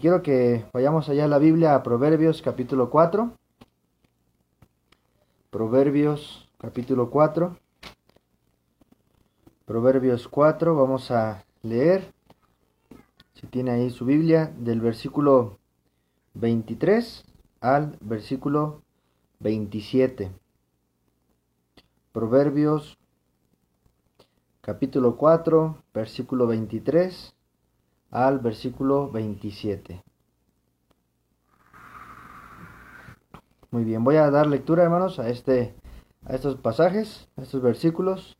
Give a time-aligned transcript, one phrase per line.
[0.00, 3.32] quiero que vayamos allá a la Biblia, a Proverbios capítulo 4.
[5.50, 7.56] Proverbios capítulo 4.
[9.66, 12.12] Proverbios 4, vamos a leer,
[13.34, 15.58] si tiene ahí su Biblia, del versículo
[16.34, 17.24] 23
[17.60, 18.82] al versículo
[19.40, 20.32] 27.
[22.12, 22.96] Proverbios
[24.62, 27.34] capítulo 4, versículo 23
[28.10, 30.02] al versículo 27.
[33.70, 35.74] Muy bien, voy a dar lectura, hermanos, a este
[36.26, 38.36] a estos pasajes, a estos versículos,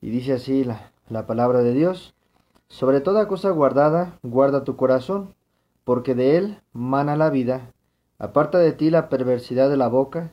[0.00, 2.14] y dice así la, la palabra de Dios:
[2.68, 5.34] Sobre toda cosa guardada, guarda tu corazón,
[5.84, 7.72] porque de él mana la vida.
[8.18, 10.32] Aparta de ti la perversidad de la boca,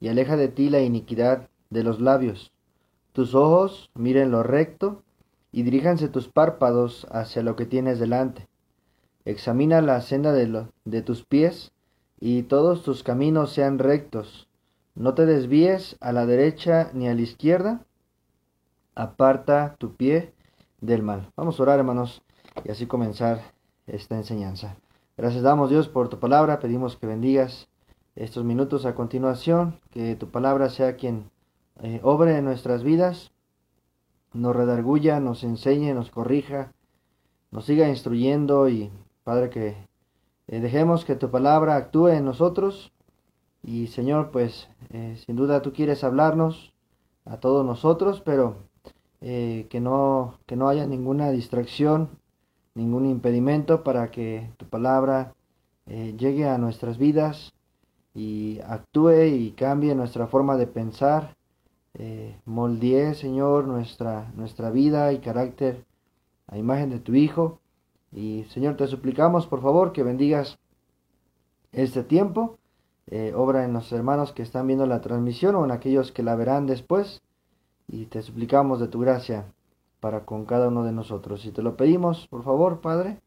[0.00, 2.52] y aleja de ti la iniquidad de los labios.
[3.12, 5.03] Tus ojos miren lo recto,
[5.54, 8.48] y diríjanse tus párpados hacia lo que tienes delante.
[9.24, 11.70] Examina la senda de, de tus pies,
[12.18, 14.48] y todos tus caminos sean rectos.
[14.96, 17.86] No te desvíes a la derecha ni a la izquierda.
[18.96, 20.32] Aparta tu pie
[20.80, 21.30] del mal.
[21.36, 22.22] Vamos a orar, hermanos,
[22.64, 23.40] y así comenzar
[23.86, 24.74] esta enseñanza.
[25.16, 26.58] Gracias damos, Dios, por tu palabra.
[26.58, 27.68] Pedimos que bendigas
[28.16, 31.30] estos minutos a continuación, que tu palabra sea quien
[31.80, 33.30] eh, obre en nuestras vidas,
[34.34, 36.72] nos redarguya, nos enseñe, nos corrija,
[37.50, 38.90] nos siga instruyendo y,
[39.22, 39.76] Padre, que
[40.48, 42.92] eh, dejemos que tu palabra actúe en nosotros.
[43.62, 46.74] Y Señor, pues eh, sin duda tú quieres hablarnos
[47.24, 48.56] a todos nosotros, pero
[49.20, 52.10] eh, que, no, que no haya ninguna distracción,
[52.74, 55.32] ningún impedimento para que tu palabra
[55.86, 57.52] llegue a nuestras vidas
[58.14, 61.36] y actúe y cambie nuestra forma de pensar,
[62.44, 65.84] moldee, Señor, nuestra, nuestra vida y carácter
[66.46, 67.60] a imagen de tu Hijo.
[68.12, 70.58] Y Señor, te suplicamos, por favor, que bendigas
[71.72, 72.58] este tiempo
[73.06, 76.36] eh, obra en los hermanos que están viendo la transmisión o en aquellos que la
[76.36, 77.22] verán después.
[77.86, 79.52] Y te suplicamos de tu gracia
[80.00, 81.44] para con cada uno de nosotros.
[81.44, 83.20] Y te lo pedimos, por favor, Padre,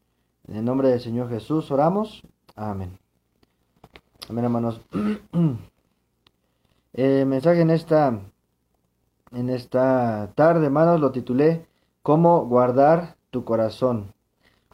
[0.48, 2.22] en el nombre del Señor Jesús oramos.
[2.56, 2.98] Amén.
[4.28, 4.80] Amén, hermanos.
[6.92, 8.20] el mensaje en esta,
[9.32, 11.66] en esta tarde, hermanos, lo titulé
[12.02, 14.14] ¿Cómo guardar tu corazón?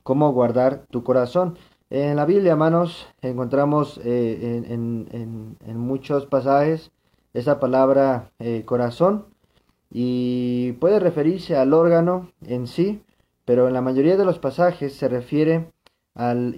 [0.03, 1.59] ¿Cómo guardar tu corazón?
[1.91, 6.91] En la Biblia, hermanos, encontramos eh, en, muchos pasajes
[7.35, 9.27] esa palabra eh, corazón
[9.91, 13.03] y puede referirse al órgano en sí,
[13.45, 15.71] pero en la mayoría de los pasajes se refiere
[16.15, 16.55] al,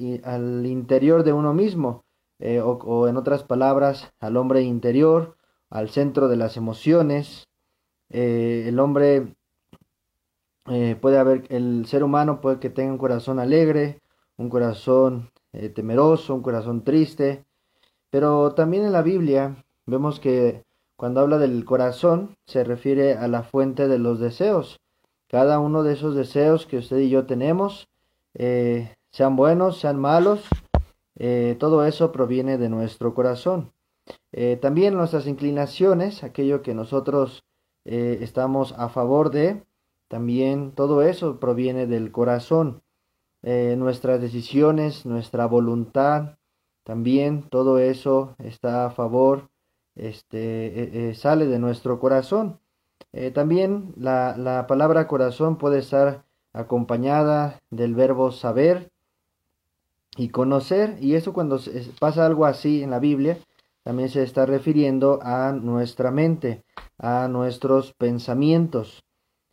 [0.66, 2.04] interior de uno mismo,
[2.38, 5.36] eh, o, en otras palabras, al hombre interior,
[5.70, 7.45] al centro de las emociones.
[8.10, 9.34] El hombre
[11.00, 14.00] puede haber, el ser humano puede que tenga un corazón alegre,
[14.36, 17.44] un corazón eh, temeroso, un corazón triste.
[18.10, 20.64] Pero también en la Biblia vemos que
[20.96, 24.80] cuando habla del corazón se refiere a la fuente de los deseos.
[25.28, 27.88] Cada uno de esos deseos que usted y yo tenemos,
[28.34, 30.44] eh, sean buenos, sean malos,
[31.16, 33.72] eh, todo eso proviene de nuestro corazón.
[34.60, 37.42] también nuestras inclinaciones, aquello que nosotros
[37.86, 39.62] estamos a favor de,
[40.08, 42.82] también todo eso proviene del corazón.
[43.42, 46.36] Eh, nuestras decisiones, nuestra voluntad,
[46.84, 49.50] también todo eso está a favor,
[49.94, 52.58] este, eh, eh, sale de nuestro corazón.
[53.34, 58.90] también la, la, palabra corazón puede estar acompañada del verbo saber
[60.16, 61.58] y conocer, y eso cuando
[61.98, 63.38] pasa algo así en la Biblia,
[63.84, 66.64] también se está refiriendo a nuestra mente,
[66.98, 69.04] a nuestros pensamientos.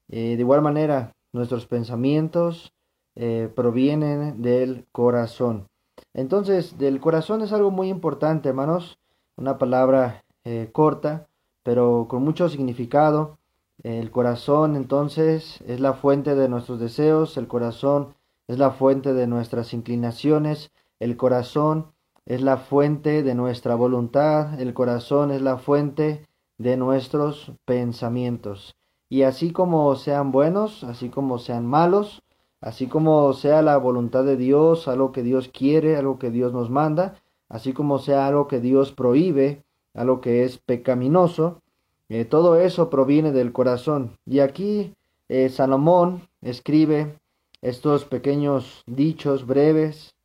[0.08, 2.74] de igual manera, nuestros pensamientos,
[3.16, 5.68] eh, provienen del corazón.
[6.14, 9.00] Entonces, del corazón es algo muy importante, hermanos.
[9.36, 11.28] Una palabra eh, corta,
[11.64, 13.38] pero con mucho significado.
[13.84, 17.38] El corazón, entonces, es la fuente de nuestros deseos.
[17.38, 18.16] El corazón
[18.48, 20.72] es la fuente de nuestras inclinaciones.
[21.00, 21.92] El corazón
[22.26, 24.60] es la fuente de nuestra voluntad.
[24.60, 26.28] El corazón es la fuente
[26.58, 28.76] de nuestros pensamientos.
[29.10, 32.24] Y así como sean buenos, así como sean malos,
[32.62, 36.70] así como sea la voluntad de Dios, algo que Dios quiere, algo que Dios nos
[36.70, 39.64] manda, así como sea algo que Dios prohíbe,
[39.94, 41.62] algo que es pecaminoso,
[42.10, 44.18] eh, todo eso proviene del corazón.
[44.26, 44.94] Y aquí
[45.30, 47.18] eh, Salomón escribe
[47.62, 50.16] estos pequeños dichos breves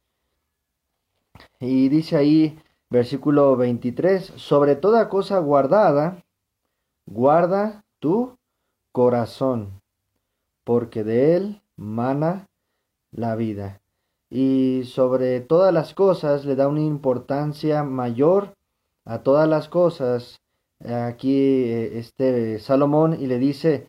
[1.60, 2.58] y dice ahí
[2.90, 6.24] versículo 23, sobre toda cosa guardada,
[7.06, 8.36] guarda tu
[8.92, 9.80] corazón,
[10.64, 12.46] porque de él mana
[13.12, 13.80] la vida.
[14.30, 18.52] y sobre todas las cosas le da una importancia mayor
[19.06, 20.40] a todas las cosas.
[20.84, 23.88] Aquí eh, este Salomón y le dice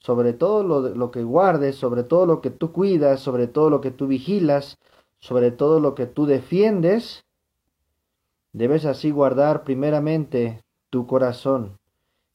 [0.00, 3.80] sobre todo lo, lo que guardes, sobre todo lo que tú cuidas, sobre todo lo
[3.80, 4.76] que tú vigilas,
[5.20, 7.25] sobre todo lo que tú defiendes,
[8.56, 11.78] debes así guardar primeramente tu corazón.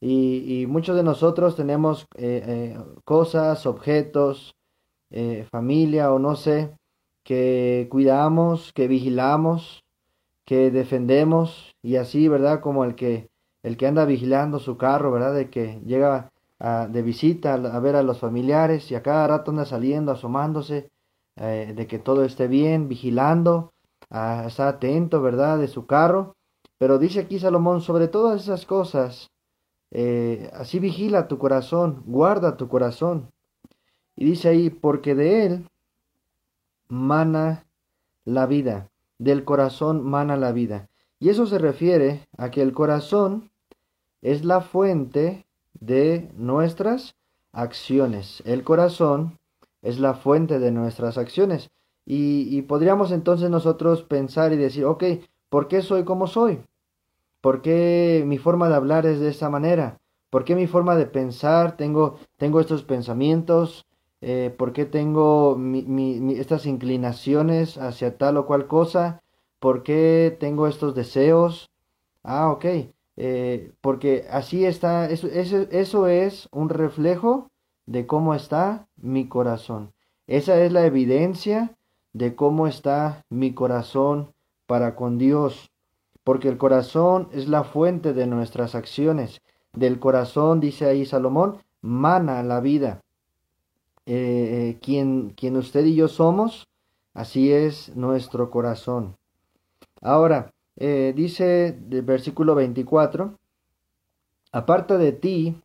[0.00, 4.54] Y, muchos de nosotros tenemos eh, eh, cosas, objetos,
[5.50, 6.72] familia o no sé,
[7.22, 9.84] que cuidamos, que vigilamos,
[10.46, 12.60] que defendemos y así, ¿verdad?
[12.60, 13.28] Como el que
[13.62, 15.34] el que anda vigilando su carro, ¿verdad?
[15.34, 16.32] De que llega
[16.88, 20.90] de visita a, ver a los familiares y a cada rato anda saliendo, asomándose,
[21.36, 23.72] eh, de que todo esté bien, vigilando,
[24.12, 25.58] está atento, ¿verdad?
[25.58, 26.36] De su carro.
[26.78, 29.30] Pero dice aquí Salomón, sobre todas esas cosas,
[29.90, 33.30] eh, así vigila tu corazón, guarda tu corazón.
[34.16, 35.68] Y dice ahí, porque de él
[36.88, 37.64] mana
[38.24, 40.88] la vida, del corazón mana la vida.
[41.18, 43.50] Y eso se refiere a que el corazón
[44.20, 47.14] es la fuente de nuestras
[47.52, 48.42] acciones.
[48.44, 49.38] El corazón
[49.82, 51.70] es la fuente de nuestras acciones.
[52.04, 55.04] Y, podríamos entonces nosotros pensar y decir, ok,
[55.48, 56.60] ¿por qué soy como soy?
[57.40, 59.98] ¿Por qué mi forma de hablar es de esta manera?
[60.30, 63.86] ¿Por qué mi forma de pensar tengo, tengo estos pensamientos?
[64.22, 65.58] eh, por qué tengo
[66.30, 69.20] estas inclinaciones hacia tal o cual cosa,
[69.58, 71.70] por qué tengo estos deseos.
[72.22, 72.64] Ah, ok,
[73.16, 77.50] eh, porque así está, eso, eso es un reflejo
[77.86, 79.92] de cómo está mi corazón.
[80.28, 81.76] Esa es la evidencia
[82.12, 84.32] de cómo está mi corazón
[84.66, 85.70] para con Dios,
[86.24, 89.40] porque el corazón es la fuente de nuestras acciones.
[89.72, 93.00] Del corazón, dice ahí Salomón, mana la vida.
[94.06, 96.68] Eh, quien, quien usted y yo somos,
[97.14, 99.16] así es nuestro corazón.
[100.00, 103.38] Ahora, eh, dice el versículo 24,
[104.52, 105.62] aparta de ti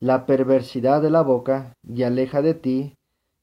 [0.00, 2.96] la perversidad de la boca y aleja de ti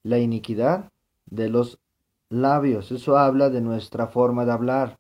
[0.03, 0.91] la iniquidad
[1.29, 1.79] de los
[2.29, 2.91] labios.
[2.91, 4.99] Eso habla de nuestra forma de hablar.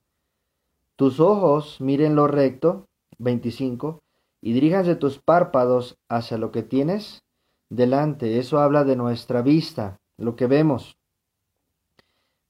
[0.95, 2.87] Tus ojos miren lo recto,
[3.19, 4.01] 25,
[4.41, 7.23] y diríjanse tus párpados hacia lo que tienes
[7.69, 8.39] delante.
[8.39, 10.97] Eso habla de nuestra vista, lo que vemos.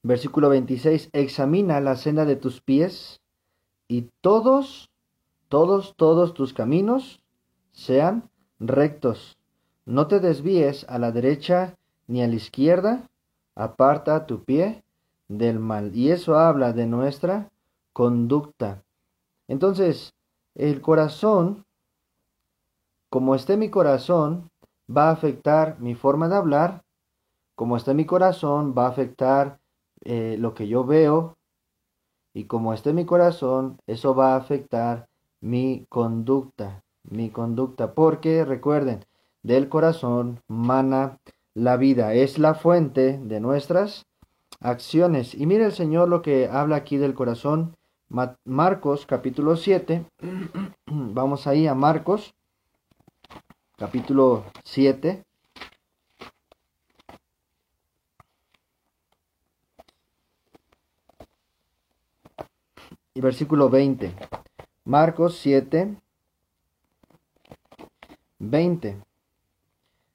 [0.02, 3.22] Versículo 26, examina la senda de tus pies
[3.88, 4.90] y todos,
[5.50, 7.22] todos, todos tus caminos
[7.72, 8.30] sean
[8.60, 9.38] rectos.
[9.86, 11.76] No te desvíes a la derecha
[12.08, 13.10] ni a la izquierda,
[13.60, 14.84] aparta tu pie
[15.28, 15.94] del mal.
[15.94, 17.52] Y eso habla de nuestra
[17.92, 18.84] conducta.
[19.50, 20.14] Entonces,
[20.56, 21.66] el corazón,
[23.10, 24.50] como esté mi corazón,
[24.90, 26.84] va a afectar mi forma de hablar,
[27.56, 29.60] como está en mi corazón, va a afectar
[30.06, 31.36] eh, lo que yo veo,
[32.34, 35.10] y como está en mi corazón, eso va a afectar
[35.42, 39.04] mi conducta, mi conducta, porque recuerden,
[39.44, 41.20] del corazón mana
[41.54, 44.06] la vida, es la fuente de nuestras
[44.60, 45.34] acciones.
[45.34, 47.76] Y mire el Señor lo que habla aquí del corazón,
[48.44, 50.06] Marcos capítulo 7,
[50.88, 52.34] vamos ahí a Marcos
[53.78, 55.24] capítulo 7.
[63.14, 64.14] Y versículo 20.
[64.86, 65.96] Marcos 7,
[68.40, 69.09] 20.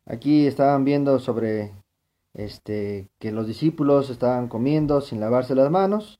[0.07, 1.73] Aquí estaban viendo sobre
[2.35, 6.19] este que los discípulos estaban comiendo sin lavarse las manos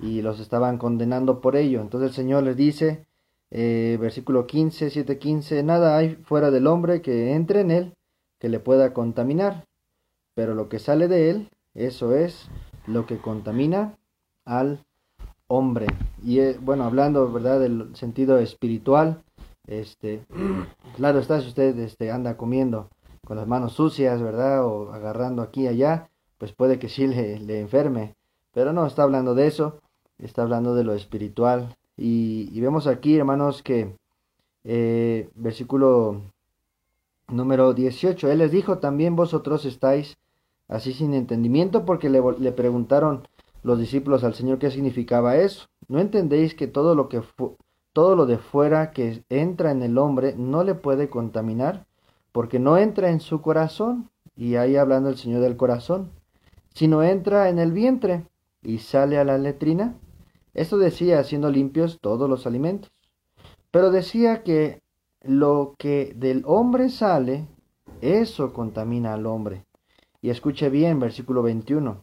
[0.00, 1.80] y los estaban condenando por ello.
[1.80, 3.06] Entonces el Señor les dice,
[3.50, 7.94] eh, versículo 15, 7, 15, nada hay fuera del hombre que entre en él
[8.38, 9.64] que le pueda contaminar,
[10.34, 12.48] pero lo que sale de él, eso es
[12.86, 13.96] lo que contamina
[14.44, 14.84] al
[15.46, 15.86] hombre.
[16.22, 19.22] Y eh, bueno, hablando, ¿verdad?, del sentido espiritual,
[19.66, 20.26] este,
[20.96, 22.90] claro está, si usted este, anda comiendo
[23.24, 27.38] con las manos sucias, ¿verdad?, o agarrando aquí y allá, pues puede que sí le,
[27.40, 28.14] le enferme,
[28.52, 29.80] pero no está hablando de eso,
[30.18, 33.96] está hablando de lo espiritual, y, vemos aquí, hermanos, que
[34.64, 36.22] eh, versículo
[37.28, 40.16] número 18, Él les dijo, también vosotros estáis
[40.68, 43.28] así sin entendimiento, porque le, le preguntaron
[43.62, 45.66] los discípulos al Señor qué significaba eso.
[45.88, 47.22] ¿No entendéis que todo lo que
[47.92, 51.86] todo lo de fuera que entra en el hombre no le puede contaminar?
[52.34, 56.10] Porque no entra en su corazón, y ahí hablando el Señor del corazón,
[56.74, 58.26] sino entra en el vientre
[58.62, 59.94] y sale a la letrina
[60.54, 62.92] esto decía haciendo limpios todos los alimentos.
[63.72, 64.80] Pero decía que
[65.20, 67.48] lo que del hombre sale,
[68.00, 69.66] eso contamina al hombre.
[70.22, 72.02] Y escuche bien, versículo 21.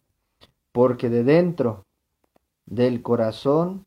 [0.72, 1.84] porque de dentro
[2.64, 3.84] del corazón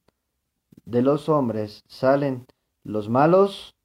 [0.86, 2.46] de los hombres salen
[2.84, 3.76] los malos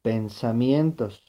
[0.00, 1.25] pensamientos,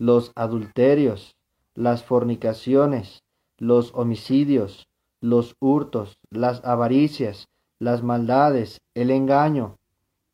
[0.00, 1.36] los adulterios,
[1.74, 3.22] las fornicaciones,
[3.58, 4.88] los homicidios,
[5.20, 9.76] los hurtos, las avaricias, las maldades, el engaño,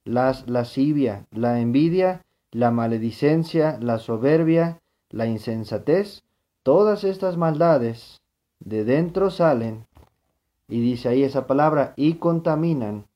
[0.04, 4.80] las lascivia, la envidia, la maledicencia, la soberbia,
[5.10, 6.22] la insensatez,
[6.62, 8.20] todas estas maldades
[8.60, 9.84] de dentro salen,
[10.68, 13.06] y dice ahí esa palabra, y contaminan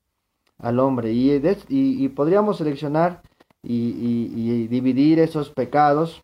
[0.57, 1.13] al hombre.
[1.13, 1.31] Y,
[1.69, 3.21] y, podríamos seleccionar
[3.63, 6.21] y, dividir esos pecados,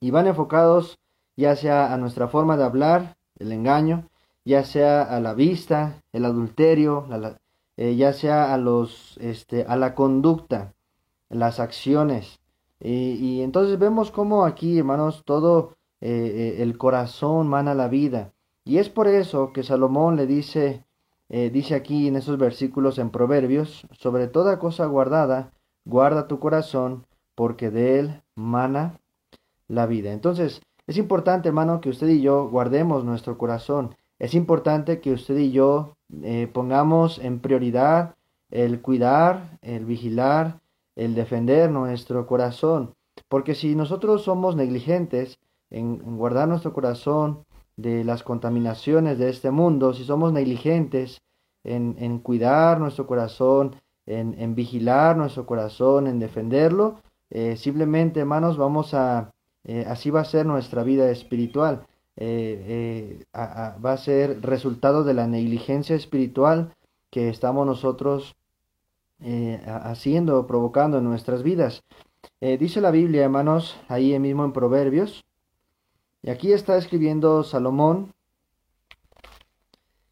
[0.00, 0.98] y van enfocados
[1.36, 4.08] ya sea a nuestra forma de hablar, el engaño,
[4.44, 7.06] ya sea a la vista, el adulterio,
[7.76, 10.74] eh, ya sea a los, este, a la conducta,
[11.28, 12.40] las acciones.
[12.80, 18.32] y entonces vemos como aquí, hermanos, todo eh, eh, el corazón mana la vida.
[18.64, 20.84] Y es por eso que Salomón le dice,
[21.28, 25.52] dice aquí en esos versículos en Proverbios, sobre toda cosa guardada,
[25.84, 29.00] guarda tu corazón, porque de él mana
[29.68, 30.12] la vida.
[30.12, 33.94] Entonces, es importante, hermano, que usted y yo guardemos nuestro corazón.
[34.18, 35.96] Es importante que usted y yo
[36.52, 38.14] pongamos en prioridad
[38.50, 40.60] el cuidar, el vigilar,
[40.94, 42.94] el defender nuestro corazón.
[43.28, 45.38] Porque si nosotros somos negligentes,
[45.70, 47.44] en, guardar nuestro corazón
[47.76, 51.20] de las contaminaciones de este mundo, si somos negligentes
[51.64, 58.56] en, en cuidar nuestro corazón, en, en, vigilar nuestro corazón, en defenderlo, eh, simplemente, hermanos,
[58.56, 59.32] vamos a,
[59.66, 61.86] eh, así va a ser nuestra vida espiritual.
[62.18, 66.74] Eh, va a ser resultado de la negligencia espiritual
[67.10, 68.36] que estamos nosotros
[69.66, 71.82] haciendo, provocando en nuestras vidas.
[72.40, 75.24] dice la Biblia, hermanos, ahí mismo en Proverbios,
[76.22, 78.12] y aquí está escribiendo Salomón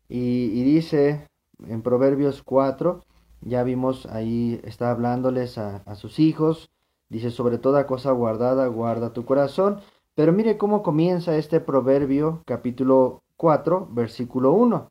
[0.09, 1.29] y, dice
[1.67, 3.05] en Proverbios 4,
[3.41, 6.71] ya vimos ahí, está hablándoles a sus hijos,
[7.09, 9.81] dice sobre toda cosa guardada, guarda tu corazón.
[10.15, 14.91] Pero mire cómo comienza este proverbio capítulo 4, versículo 1.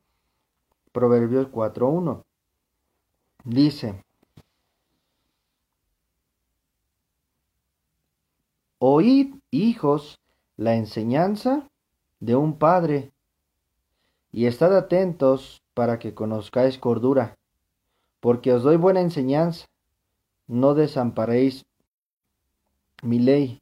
[0.92, 2.26] Proverbios 1.
[3.46, 4.04] Dice,
[8.80, 10.20] Oíd, hijos,
[10.58, 11.70] la enseñanza
[12.20, 13.14] de un padre,
[14.34, 17.38] y estad atentos para que conozcáis cordura,
[18.20, 19.68] porque os doy buena enseñanza,
[20.48, 21.66] no desamparéis
[23.04, 23.62] mi ley,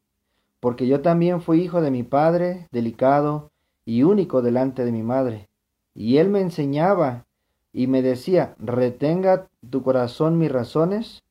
[0.59, 3.51] porque yo también fui hijo de mi padre, delicado
[3.83, 5.49] y único delante de mi madre,
[5.93, 7.25] y él me enseñaba
[7.73, 11.23] y me decía, retenga tu corazón mis razones,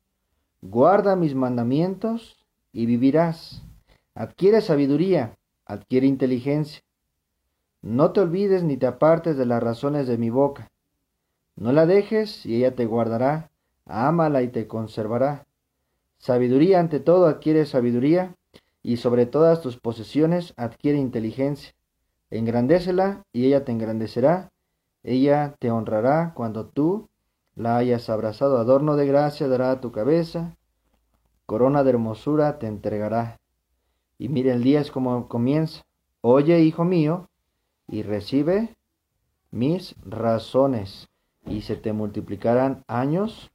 [0.61, 2.37] guarda mis mandamientos
[2.73, 3.62] y vivirás.
[4.14, 5.37] Adquiere sabiduría
[5.71, 6.83] adquiere inteligencia.
[7.81, 10.69] No te olvides ni te apartes de las razones de mi boca.
[11.55, 13.50] No la dejes y ella te guardará,
[13.87, 15.47] ámala y te conservará.
[16.21, 18.37] Sabiduría ante todo adquiere sabiduría,
[18.83, 21.73] y sobre todas tus posesiones adquiere inteligencia.
[22.31, 24.50] Engrandécela y ella te engrandecerá,
[25.03, 27.09] ella te honrará cuando tú
[27.57, 28.59] la hayas abrazado.
[28.59, 30.57] Adorno de gracia dará a tu cabeza,
[31.47, 33.39] corona de hermosura te entregará.
[34.19, 35.85] Y mire el día es como comienza.
[36.21, 37.31] Oye, hijo mío,
[37.89, 38.77] y recibe
[39.50, 41.09] mis razones,
[41.47, 43.50] y se te multiplicarán años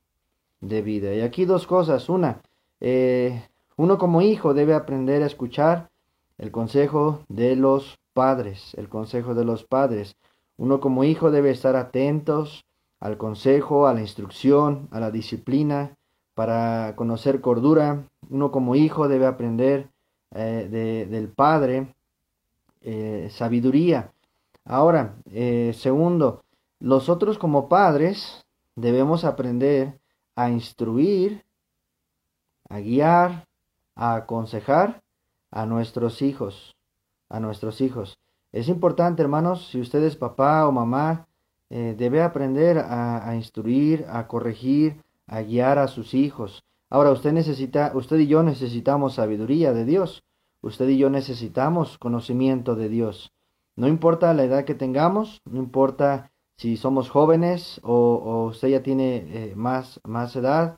[0.61, 1.13] de vida.
[1.13, 2.09] Y aquí dos cosas.
[2.09, 2.41] Una,
[2.81, 5.89] eh, uno como hijo debe aprender a escuchar
[6.37, 10.15] el consejo de los padres, el consejo de los padres.
[10.57, 12.65] Uno como hijo debe estar atentos
[12.99, 15.95] al consejo, a la instrucción, a la disciplina,
[16.33, 18.07] para conocer cordura.
[18.29, 19.89] Uno como hijo debe aprender
[20.33, 21.95] eh, del Padre,
[22.81, 24.11] eh, sabiduría.
[24.65, 26.43] Ahora, eh, segundo,
[26.79, 29.99] nosotros como padres debemos aprender
[30.35, 31.44] a instruir,
[32.75, 33.47] a guiar,
[33.95, 35.01] a aconsejar
[35.51, 36.75] a nuestros hijos,
[37.29, 38.17] a nuestros hijos.
[38.51, 41.27] Es importante, hermanos, si usted es papá o mamá,
[41.69, 46.63] debe aprender a, a, instruir, a corregir, a guiar a sus hijos.
[46.89, 50.23] Ahora usted necesita, usted y yo necesitamos sabiduría de Dios.
[50.61, 53.31] Usted y yo necesitamos conocimiento de Dios.
[53.75, 59.17] No importa la edad que tengamos, no importa si somos jóvenes o, usted ya tiene
[59.17, 60.77] eh, más, más edad,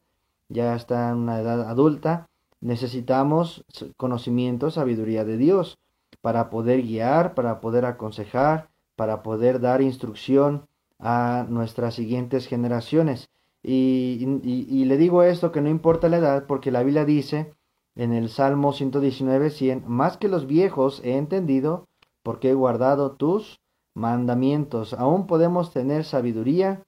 [0.49, 2.27] ya está en una edad adulta,
[2.61, 3.65] necesitamos
[3.97, 5.77] conocimiento, sabiduría de Dios
[6.21, 10.67] para poder guiar, para poder aconsejar, para poder dar instrucción
[10.99, 13.29] a nuestras siguientes generaciones.
[13.63, 17.53] Y, y, le digo esto que no importa la edad, porque la Biblia dice
[17.95, 21.87] en el Salmo 119, 100, más que los viejos he entendido,
[22.23, 23.59] porque he guardado tus
[23.93, 24.93] mandamientos.
[24.93, 26.83] Aún podemos tener sabiduría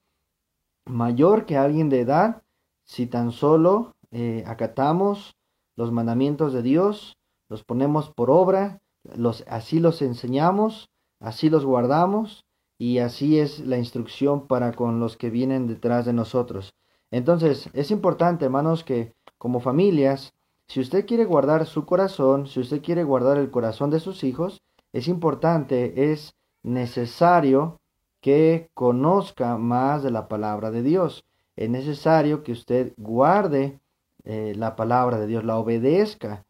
[0.86, 2.42] mayor que alguien de edad
[2.90, 5.36] si tan solo eh, acatamos
[5.76, 7.16] los mandamientos de Dios,
[7.48, 12.46] los ponemos por obra, los, así los enseñamos, así los guardamos
[12.78, 16.74] y así es la instrucción para con los que vienen detrás de nosotros.
[17.12, 20.32] Entonces, es importante, hermanos, que como familias,
[20.66, 24.62] si usted quiere guardar su corazón, si usted quiere guardar el corazón de sus hijos,
[24.92, 27.76] es importante, es necesario
[28.20, 31.24] que conozca más de la palabra de Dios.
[31.56, 33.78] Es necesario que usted guarde
[34.24, 36.44] eh, la palabra de Dios, la obedezca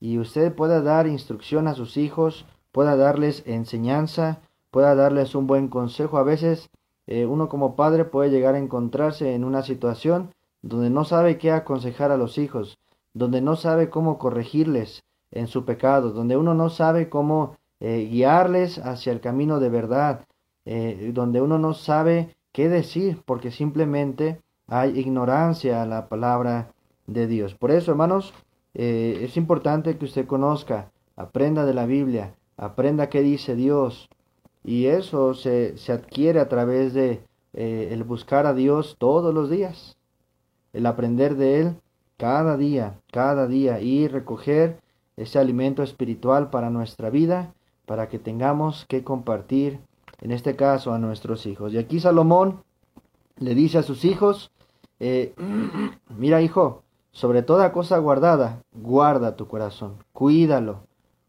[0.00, 4.40] y usted pueda dar instrucción a sus hijos, pueda darles enseñanza,
[4.70, 6.18] pueda darles un buen consejo.
[6.18, 6.70] A veces
[7.06, 11.52] eh, uno como padre puede llegar a encontrarse en una situación donde no sabe qué
[11.52, 12.78] aconsejar a los hijos,
[13.12, 18.78] donde no sabe cómo corregirles en su pecado, donde uno no sabe cómo eh, guiarles
[18.78, 20.26] hacia el camino de verdad,
[21.12, 26.72] donde uno no sabe qué decir, porque simplemente hay ignorancia a la palabra
[27.06, 27.54] de Dios.
[27.54, 28.32] Por eso, hermanos,
[28.74, 34.08] es importante que usted conozca, aprenda de la Biblia, aprenda qué dice Dios,
[34.62, 39.50] y eso se, se adquiere a través de eh, el buscar a Dios todos los
[39.50, 39.96] días,
[40.72, 41.76] el aprender de Él
[42.16, 43.80] cada día, cada día.
[43.80, 44.80] Y recoger
[45.16, 47.54] ese alimento espiritual para nuestra vida,
[47.86, 49.80] para que tengamos que compartir,
[50.20, 51.72] en este caso, a nuestros hijos.
[51.72, 52.62] Y aquí Salomón
[53.38, 54.50] le dice a sus hijos,
[54.98, 55.34] eh,
[56.16, 60.80] mira hijo, sobre toda cosa guardada, guarda tu corazón, cuídalo,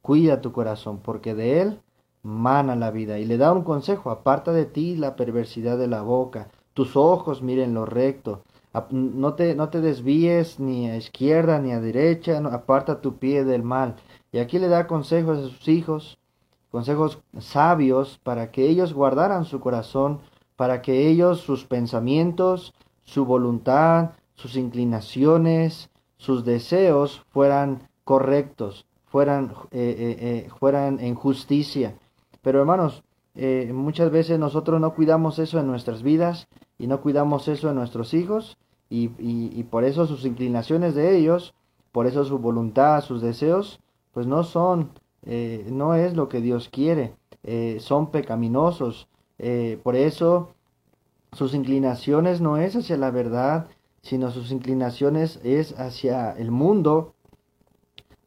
[0.01, 1.79] cuida tu corazón, porque de él
[2.23, 3.17] mana la vida.
[3.19, 7.41] Y le da un consejo, aparta de ti la perversidad de la boca, tus ojos
[7.41, 8.43] miren lo recto,
[8.91, 13.63] no te, no te desvíes ni a izquierda ni a derecha, aparta tu pie del
[13.63, 13.95] mal.
[14.31, 16.17] Y aquí le da consejos a sus hijos,
[16.71, 20.21] consejos sabios para que ellos guardaran su corazón,
[20.55, 22.73] para que ellos sus pensamientos,
[23.03, 31.95] su voluntad, sus inclinaciones, sus deseos fueran correctos, fueran, eh, eh, eh, fueran en justicia.
[32.41, 33.03] Pero hermanos,
[33.73, 38.13] muchas veces nosotros no cuidamos eso en nuestras vidas y no cuidamos eso en nuestros
[38.13, 38.57] hijos
[38.89, 41.53] y, y, por eso sus inclinaciones de ellos,
[41.93, 43.79] por eso su voluntad, sus deseos,
[44.11, 44.89] pues no son,
[45.25, 49.07] eh, no es lo que Dios quiere, eh, son pecaminosos.
[49.83, 50.53] por eso
[51.33, 53.67] sus inclinaciones no es hacia la verdad,
[54.01, 57.13] sino sus inclinaciones es hacia el mundo,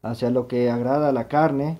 [0.01, 1.79] hacia lo que agrada a la carne,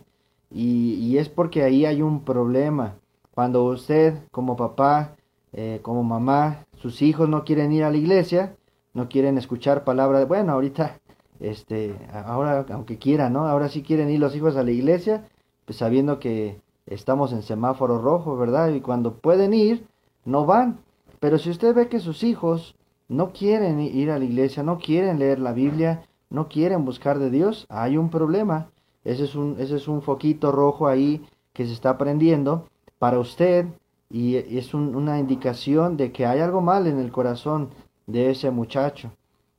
[0.52, 2.96] y, es porque ahí hay un problema.
[3.34, 5.16] Cuando usted como papá,
[5.52, 8.56] eh, como mamá, sus hijos no quieren ir a la iglesia,
[8.94, 11.00] no quieren escuchar palabras, bueno, ahorita,
[11.40, 13.48] este, ahora, aunque quieran, ¿no?
[13.48, 15.26] Ahora sí quieren ir los hijos a la iglesia,
[15.66, 18.70] pues sabiendo que estamos en semáforo rojo, ¿verdad?
[18.74, 19.88] Y cuando pueden ir,
[20.24, 20.80] no van.
[21.20, 22.76] Pero si usted ve que sus hijos
[23.08, 27.30] no quieren ir a la iglesia, no quieren leer la Biblia, no quieren buscar de
[27.30, 28.70] Dios, hay un problema.
[29.04, 32.68] Ese es un, ese es un foquito rojo ahí que se está prendiendo
[33.00, 33.68] para usted
[34.10, 37.70] y es una indicación de que hay algo mal en el corazón
[38.08, 39.12] de ese muchacho.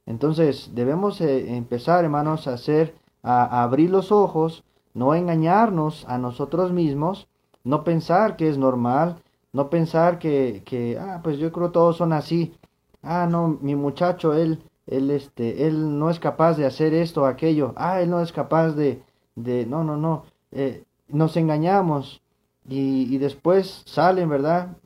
[0.06, 4.64] Entonces debemos eh, empezar, hermanos, a hacer, a, abrir los ojos,
[4.94, 7.28] no engañarnos a nosotros mismos,
[7.64, 9.16] no pensar que es normal,
[9.52, 12.54] no pensar que, que ah, pues yo creo todos son así.
[13.02, 17.26] Ah, no, mi muchacho, él, él, este, él no es capaz de hacer esto o
[17.26, 17.74] aquello.
[17.76, 19.02] Ah, él no es capaz de,
[19.34, 22.22] de no, no, no, eh, nos engañamos
[22.68, 24.76] y, y, después salen, ¿verdad?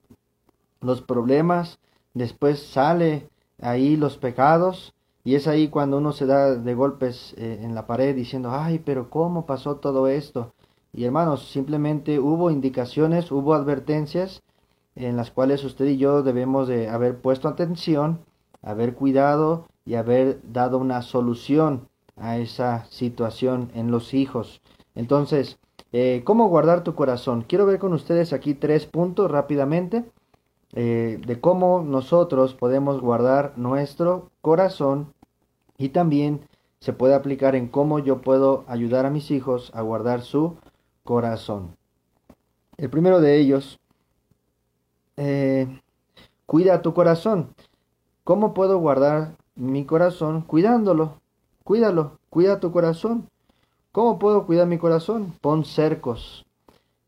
[0.80, 1.78] Los problemas,
[2.14, 3.28] después sale
[3.60, 7.86] ahí los pecados y es ahí cuando uno se da de golpes eh, en la
[7.86, 10.54] pared diciendo, ay, pero ¿cómo pasó todo esto?
[10.92, 14.42] Y hermanos, simplemente hubo indicaciones, hubo advertencias
[14.96, 18.20] en las cuales usted y yo debemos de haber puesto atención,
[18.62, 24.60] haber cuidado y haber dado una solución a esa situación en los hijos.
[24.94, 25.58] Entonces,
[25.92, 27.44] eh, ¿cómo guardar tu corazón?
[27.46, 30.04] Quiero ver con ustedes aquí tres puntos rápidamente
[30.72, 35.12] eh, de cómo nosotros podemos guardar nuestro corazón
[35.78, 36.46] y también
[36.78, 40.56] se puede aplicar en cómo yo puedo ayudar a mis hijos a guardar su
[41.04, 41.76] corazón.
[42.76, 43.78] El primero de ellos,
[45.16, 45.80] eh,
[46.46, 47.54] cuida tu corazón.
[48.24, 50.42] ¿Cómo puedo guardar mi corazón?
[50.42, 51.20] Cuidándolo.
[51.64, 53.28] Cuídalo, cuida tu corazón.
[53.92, 55.34] ¿Cómo puedo cuidar mi corazón?
[55.40, 56.46] Pon cercos,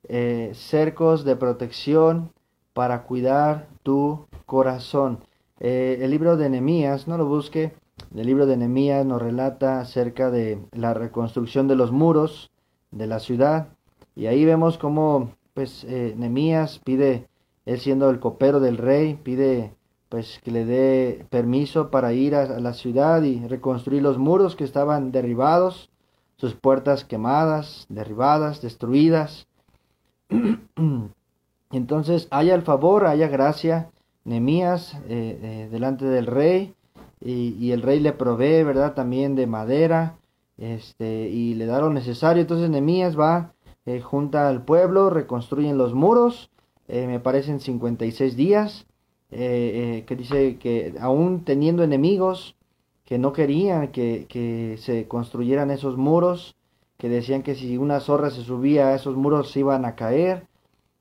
[0.09, 2.33] eh, cercos de protección
[2.73, 5.21] para cuidar tu corazón.
[5.61, 7.73] Eh, el libro de Nehemías, no lo busque,
[8.15, 12.51] el libro de Nehemías nos relata acerca de la reconstrucción de los muros
[12.91, 13.69] de la ciudad
[14.15, 17.29] y ahí vemos cómo pues eh, Nemías pide,
[17.67, 19.75] él siendo el copero del rey, pide
[20.09, 24.65] pues que le dé permiso para ir a, la ciudad y reconstruir los muros que
[24.65, 25.91] estaban derribados,
[26.37, 29.47] sus puertas quemadas, derribadas, destruidas.
[31.73, 33.91] Entonces haya el favor, haya gracia,
[34.25, 36.75] Nemías eh, eh, delante del rey
[37.21, 38.95] y, el rey le provee, ¿verdad?
[38.95, 40.17] También de madera
[40.59, 42.43] este, y le da lo necesario.
[42.43, 43.53] Entonces Nemías va
[43.87, 46.51] eh, junta al pueblo, reconstruyen los muros,
[46.89, 48.87] eh, me parecen 56 días,
[49.31, 52.55] que dice que aún teniendo enemigos
[53.07, 56.55] que no querían que, que, se construyeran esos muros,
[56.99, 60.47] que decían que si una zorra se subía a esos muros se iban a caer,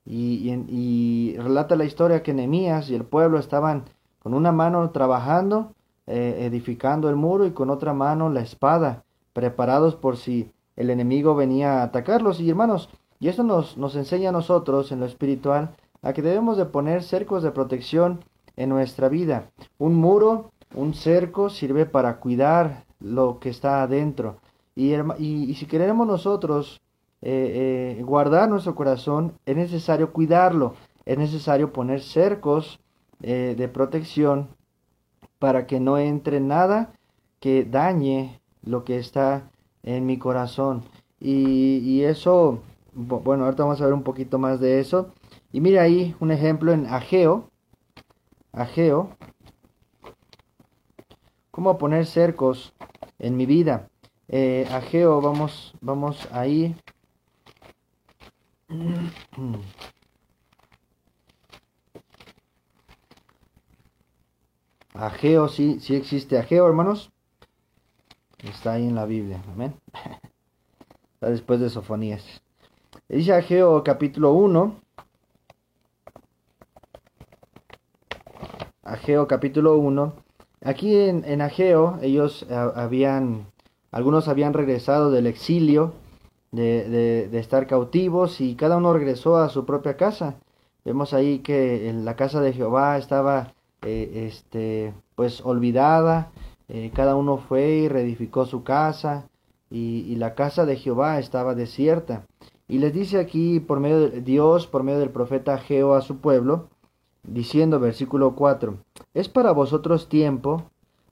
[0.06, 3.86] y, y, relata la historia que Nemías y el pueblo estaban
[4.20, 5.74] con una mano trabajando,
[6.08, 11.80] edificando el muro y con otra mano la espada, preparados por si el enemigo venía
[11.80, 12.40] a atacarlos.
[12.40, 16.58] Y hermanos, y esto nos, nos enseña a nosotros en lo espiritual a que debemos
[16.58, 18.24] de poner cercos de protección
[18.58, 19.50] en nuestra vida.
[19.78, 24.38] Un muro, un cerco sirve para cuidar lo que está adentro.
[24.76, 26.82] Y, si queremos nosotros
[27.22, 32.80] eh, eh, guardar nuestro corazón, es necesario cuidarlo, es necesario poner cercos
[33.22, 34.50] eh, de protección
[35.38, 36.94] para que no entre nada
[37.40, 39.50] que dañe lo que está
[39.84, 40.84] en mi corazón.
[41.20, 45.12] Y, eso, bueno, ahorita vamos a ver un poquito más de eso.
[45.52, 47.50] Y mira ahí un ejemplo en Ageo.
[48.54, 49.16] Ageo.
[51.52, 52.74] ¿Cómo poner cercos
[53.20, 53.90] en mi vida?
[54.28, 56.76] Eh, Ageo, vamos, vamos ahí.
[64.94, 67.12] Ageo, sí, sí existe Ageo, hermanos.
[68.40, 69.42] Está ahí en la Biblia.
[69.52, 69.74] Amén.
[71.14, 72.42] Está después de Sofonías.
[73.10, 74.80] Dice Ageo capítulo 1.
[78.84, 80.14] Ageo capítulo 1.
[80.64, 83.48] Aquí en, en Ageo ellos eh, habían,
[83.92, 85.94] algunos habían regresado del exilio,
[86.52, 90.36] de, de, de, estar cautivos y cada uno regresó a su propia casa.
[90.84, 96.32] Vemos ahí que en la casa de Jehová estaba eh, este, pues olvidada,
[96.70, 99.28] eh, cada uno fue y reedificó su casa,
[99.72, 102.26] y, la casa de Jehová estaba desierta.
[102.68, 106.18] Y les dice aquí por medio de Dios, por medio del profeta Geo a su
[106.18, 106.68] pueblo,
[107.24, 108.78] diciendo versículo 4,
[109.16, 110.70] es para vosotros tiempo,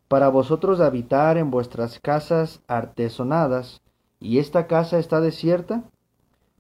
[0.08, 3.82] para vosotros habitar en vuestras casas artesonadas,
[4.20, 5.84] y esta casa está desierta.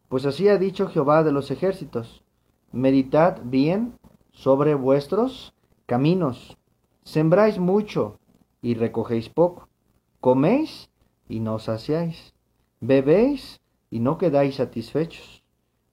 [0.07, 2.23] Pues así ha dicho Jehová de los ejércitos,
[2.71, 3.93] meditad bien
[4.31, 5.53] sobre vuestros
[5.85, 6.57] caminos,
[7.03, 8.19] sembráis mucho,
[8.61, 9.67] y recogéis poco.
[10.19, 10.89] Coméis
[11.27, 12.33] y no saciáis.
[12.81, 15.43] Bebéis y no quedáis satisfechos.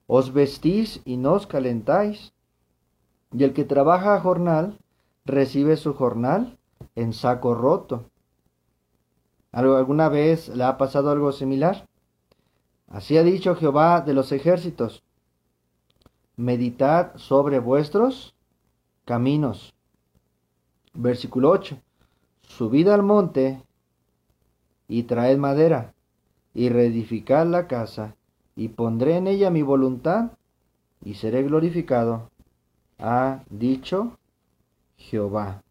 [0.05, 2.33] Os vestís y no os calentáis.
[3.31, 4.79] Y el que trabaja a jornal
[5.25, 6.57] recibe su jornal
[6.95, 8.05] en saco roto.
[9.57, 11.87] ¿Alguna vez le ha pasado algo similar?
[12.87, 15.01] Así ha dicho Jehová de los ejércitos.
[16.35, 18.35] Meditad sobre vuestros
[19.03, 19.73] caminos.
[20.93, 21.79] Versículo 8
[22.47, 23.63] subid al monte
[24.87, 25.93] y traed madera
[26.53, 28.15] y reedificad la casa
[28.55, 30.33] y pondré en ella mi voluntad
[31.03, 32.29] y seré glorificado,
[32.99, 34.17] ha dicho
[34.97, 35.63] Jehová.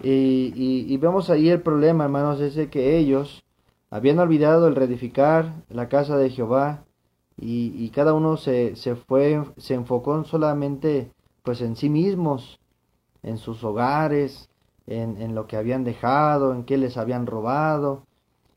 [0.00, 3.44] Y, vemos ahí el problema, hermanos, ese que ellos
[3.90, 6.84] habían olvidado el reedificar la casa de Jehová
[7.36, 11.10] y, y cada uno se, se, fue, se enfocó solamente
[11.42, 12.60] pues en sí mismos,
[13.22, 14.48] en sus hogares,
[14.86, 18.02] en, lo que habían dejado, en qué les habían robado.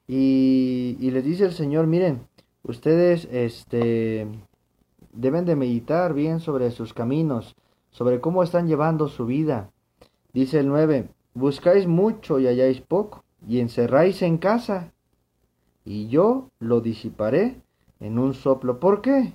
[0.08, 2.27] Y, y les dice el Señor, miren,
[2.63, 4.27] ustedes este,
[5.13, 7.56] deben de meditar bien sobre sus caminos,
[7.91, 9.71] sobre cómo están llevando su vida.
[10.34, 14.91] Dice el 9, buscáis mucho y halláis poco, y encerráis en casa,
[15.85, 17.61] y yo lo disiparé
[17.99, 18.79] en un soplo.
[18.79, 19.33] ¿Por qué?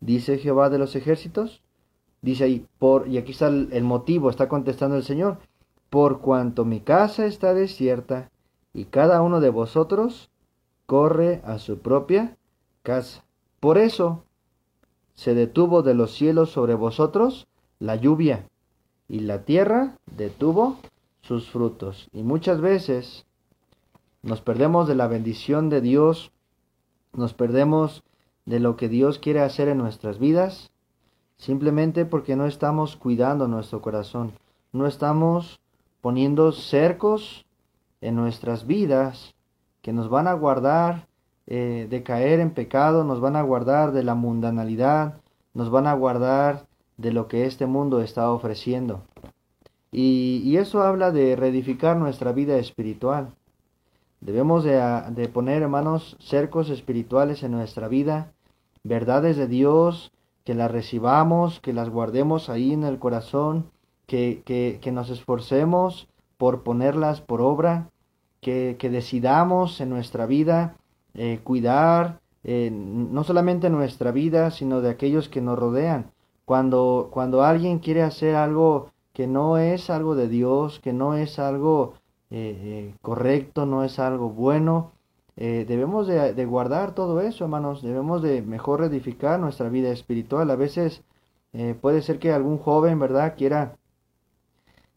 [0.00, 1.62] Dice Jehová de los ejércitos.
[2.20, 5.38] Dice ahí, por, y aquí está el motivo, está contestando el Señor
[5.92, 8.30] por cuanto mi casa está desierta
[8.72, 10.30] y cada uno de vosotros
[10.86, 12.38] corre a su propia
[12.82, 13.24] casa.
[13.60, 14.24] Por eso
[15.14, 17.46] se detuvo de los cielos sobre vosotros
[17.78, 18.48] la lluvia
[19.06, 20.78] y la tierra detuvo
[21.22, 22.08] sus frutos.
[22.12, 23.24] Y muchas veces
[24.22, 26.32] nos perdemos de la bendición de Dios,
[27.12, 28.02] nos perdemos
[28.44, 30.70] de lo que Dios quiere hacer en nuestras vidas,
[31.38, 34.32] simplemente porque no estamos cuidando nuestro corazón,
[34.72, 35.60] no estamos
[36.00, 37.46] poniendo cercos
[38.00, 39.34] en nuestras vidas
[39.80, 41.08] que nos van a guardar
[41.46, 45.20] eh, de caer en pecado, nos van a guardar de la mundanalidad,
[45.54, 49.02] nos van a guardar de lo que este mundo está ofreciendo.
[49.92, 53.34] Y, eso habla de reedificar nuestra vida espiritual.
[54.20, 58.32] Debemos de, poner, hermanos, cercos espirituales en nuestra vida,
[58.82, 60.12] verdades de Dios,
[60.44, 63.70] que las recibamos, que las guardemos ahí en el corazón,
[64.06, 67.90] que, que, que nos esforcemos por ponerlas por obra,
[68.40, 70.76] que, que decidamos en nuestra vida
[71.14, 76.10] eh, cuidar eh, no solamente nuestra vida, sino de aquellos que nos rodean.
[76.44, 81.38] Cuando, cuando alguien quiere hacer algo que no es algo de Dios, que no es
[81.38, 81.94] algo
[82.30, 84.92] eh, correcto, no es algo bueno,
[85.36, 87.82] debemos de, guardar todo eso, hermanos.
[87.82, 90.50] Debemos de mejor edificar nuestra vida espiritual.
[90.50, 91.02] A veces
[91.80, 93.76] puede ser que algún joven, ¿verdad?, quiera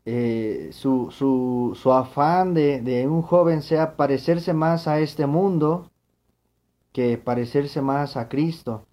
[0.06, 5.90] su, su, su, afán de, de, un joven sea parecerse más a este mundo
[6.96, 8.86] que parecerse más a Cristo.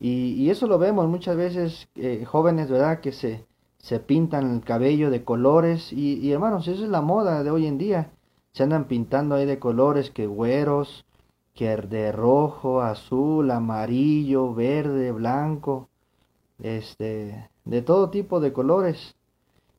[0.00, 3.00] Y, eso lo vemos muchas veces, eh, jóvenes, ¿verdad?
[3.00, 3.46] Que se,
[3.86, 5.92] se pintan el cabello de colores.
[5.92, 8.10] Y, hermanos, eso es la moda de hoy en día.
[8.50, 11.04] Se andan pintando ahí de colores que güeros,
[11.54, 15.88] que de rojo, azul, amarillo, verde, blanco,
[16.58, 19.14] este, de todo tipo de colores.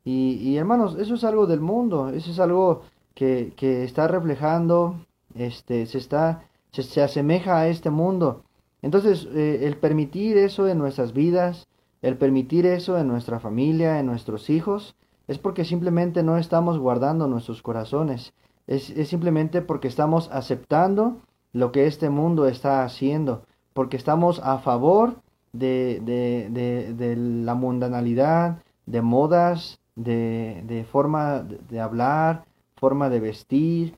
[0.05, 5.01] Y, y hermanos, eso es algo del mundo, eso es algo que, que está reflejando,
[5.35, 8.43] este, se está se, asemeja a este mundo.
[8.81, 11.67] Entonces, eh, el permitir eso en nuestras vidas,
[12.01, 14.95] el permitir eso en nuestra familia, en nuestros hijos,
[15.27, 18.33] es porque simplemente no estamos guardando nuestros corazones.
[18.65, 21.17] Es, simplemente porque estamos aceptando
[21.53, 25.15] lo que este mundo está haciendo, porque estamos a favor
[25.53, 33.97] de, de, de, la mundanalidad, de modas, de, forma de hablar, forma de vestir,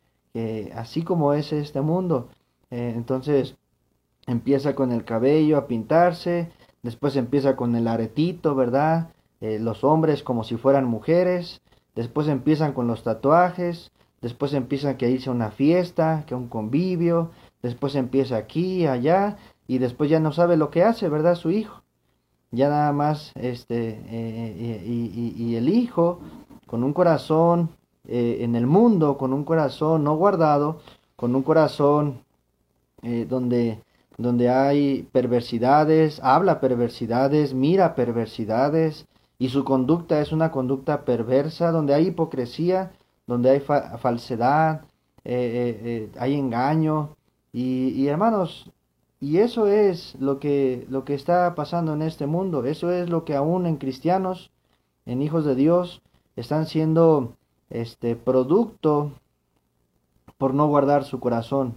[0.76, 2.30] así como es este mundo.
[2.72, 3.56] Eh, entonces
[4.28, 6.52] empieza con el cabello a pintarse,
[6.84, 9.10] después empieza con el aretito, ¿verdad?
[9.42, 11.62] Eh, los hombres como si fueran mujeres,
[11.96, 17.96] después empiezan con los tatuajes, después empiezan que a una fiesta, que un convivio, después
[17.96, 19.38] empieza aquí, allá,
[19.68, 21.36] y después ya no sabe lo que hace, ¿verdad?
[21.36, 21.84] Su hijo.
[22.52, 26.20] Ya nada más, este, eh, y, y, el hijo,
[26.66, 27.70] con un corazón
[28.06, 30.80] en el mundo, con un corazón no guardado,
[31.16, 32.24] con un corazón
[33.02, 33.82] eh, donde,
[34.20, 39.08] donde hay perversidades, habla perversidades, mira perversidades,
[39.40, 42.92] y su conducta es una conducta perversa, donde hay hipocresía,
[43.28, 44.82] donde hay falsedad,
[45.24, 47.16] eh, eh, hay engaño,
[47.54, 48.70] y, y, hermanos,
[49.22, 53.24] y eso es lo que, lo que está pasando en este mundo, eso es lo
[53.24, 54.52] que aún en cristianos,
[55.06, 56.02] en hijos de Dios,
[56.36, 57.36] están siendo
[57.70, 59.14] este producto
[60.38, 61.76] por no guardar su corazón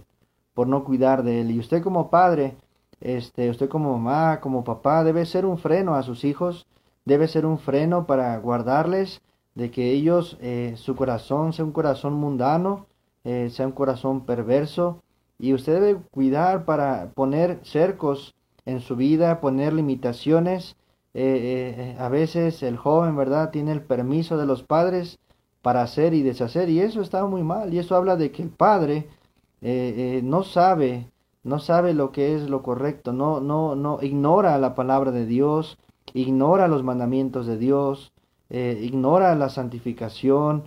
[0.53, 1.51] por no cuidar de él.
[1.51, 2.55] Y usted como padre,
[3.01, 6.65] este, usted como mamá, como papá, debe ser un freno a sus hijos,
[7.05, 9.21] debe ser un freno para guardarles
[9.55, 12.87] de que ellos, eh, su corazón sea un corazón mundano,
[13.23, 15.01] eh, sea un corazón perverso,
[15.37, 18.35] y usted debe cuidar para poner cercos
[18.65, 20.75] en su vida, poner limitaciones.
[21.13, 25.19] Eh, a veces el joven, ¿verdad?, tiene el permiso de los padres
[25.61, 28.49] para hacer y deshacer, y eso está muy mal, y eso habla de que el
[28.49, 29.07] padre
[29.65, 31.09] eh, eh, no sabe,
[31.43, 35.77] no sabe lo que es lo correcto, no, no, no, ignora la palabra de Dios,
[36.13, 38.11] ignora los mandamientos de Dios,
[38.49, 40.63] eh, ignora la santificación,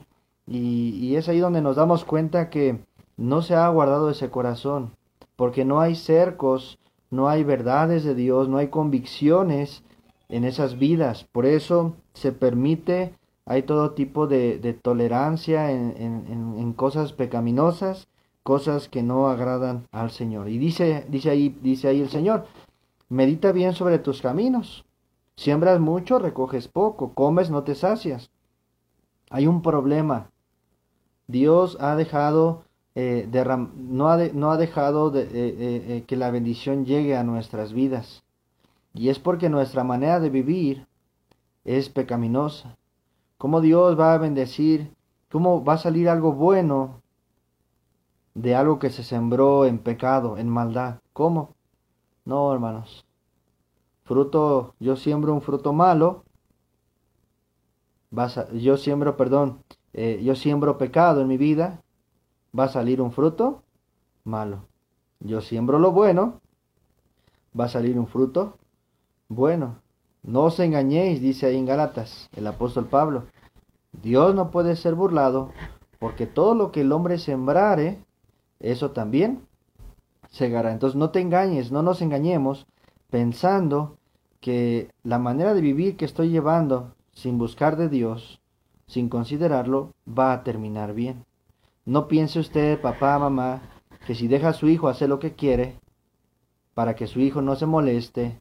[0.47, 2.79] y, es ahí donde nos damos cuenta que
[3.19, 4.93] no se ha guardado ese corazón,
[5.37, 6.79] porque no hay cercos,
[7.11, 9.83] no hay verdades de Dios, no hay convicciones
[10.31, 11.25] en esas vidas.
[11.33, 18.09] Por eso se permite, hay todo tipo de, tolerancia en, en, cosas pecaminosas
[18.47, 20.49] cosas que no agradan al Señor.
[20.49, 22.47] Y dice, dice ahí, dice ahí el Señor,
[23.09, 24.85] medita bien sobre tus caminos.
[25.35, 28.31] Siembras mucho, recoges poco, comes, no te sacias.
[29.31, 30.31] Hay un problema.
[31.27, 32.63] Dios ha dejado,
[32.95, 33.29] eh,
[33.77, 38.23] no, ha no, ha dejado de, eh, eh, que la bendición llegue a nuestras vidas.
[38.95, 40.87] Y es porque nuestra manera de vivir
[41.65, 42.77] es pecaminosa.
[43.39, 44.93] ¿Cómo Dios va a bendecir?
[45.33, 47.03] ¿Cómo va a salir algo bueno
[48.37, 51.01] de algo que se sembró en pecado, en maldad.
[51.15, 51.55] ¿Cómo?
[52.27, 53.07] No, hermanos.
[54.05, 56.23] Fruto, yo siembro un fruto malo.
[58.11, 59.63] Vas yo siembro, perdón,
[59.95, 61.83] eh, yo siembro pecado en mi vida.
[62.57, 63.63] Va a salir un fruto
[64.23, 64.69] malo.
[65.21, 66.43] Yo siembro lo bueno.
[67.59, 68.59] Va a salir un fruto
[69.29, 69.81] bueno.
[70.23, 73.25] No os engañéis, dice ahí en Galatas el apóstol Pablo.
[73.93, 75.53] Dios no puede ser burlado,
[75.99, 78.05] porque todo lo que el hombre sembrare,
[78.61, 79.43] eso también
[80.31, 80.73] cegará.
[80.73, 82.67] Entonces no te engañes, no nos engañemos
[83.11, 83.99] pensando
[84.41, 88.41] que la manera de vivir que estoy llevando sin buscar de Dios,
[88.87, 91.25] sin considerarlo, va a terminar bien.
[91.85, 93.63] No piense usted, papá, mamá,
[94.07, 95.77] que si deja a su hijo hacer lo que quiere,
[96.75, 98.41] para que su hijo no se moleste,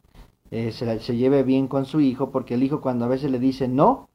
[0.52, 3.68] eh, se, lleve bien con su hijo, porque el hijo cuando a veces le dice
[3.68, 4.10] no,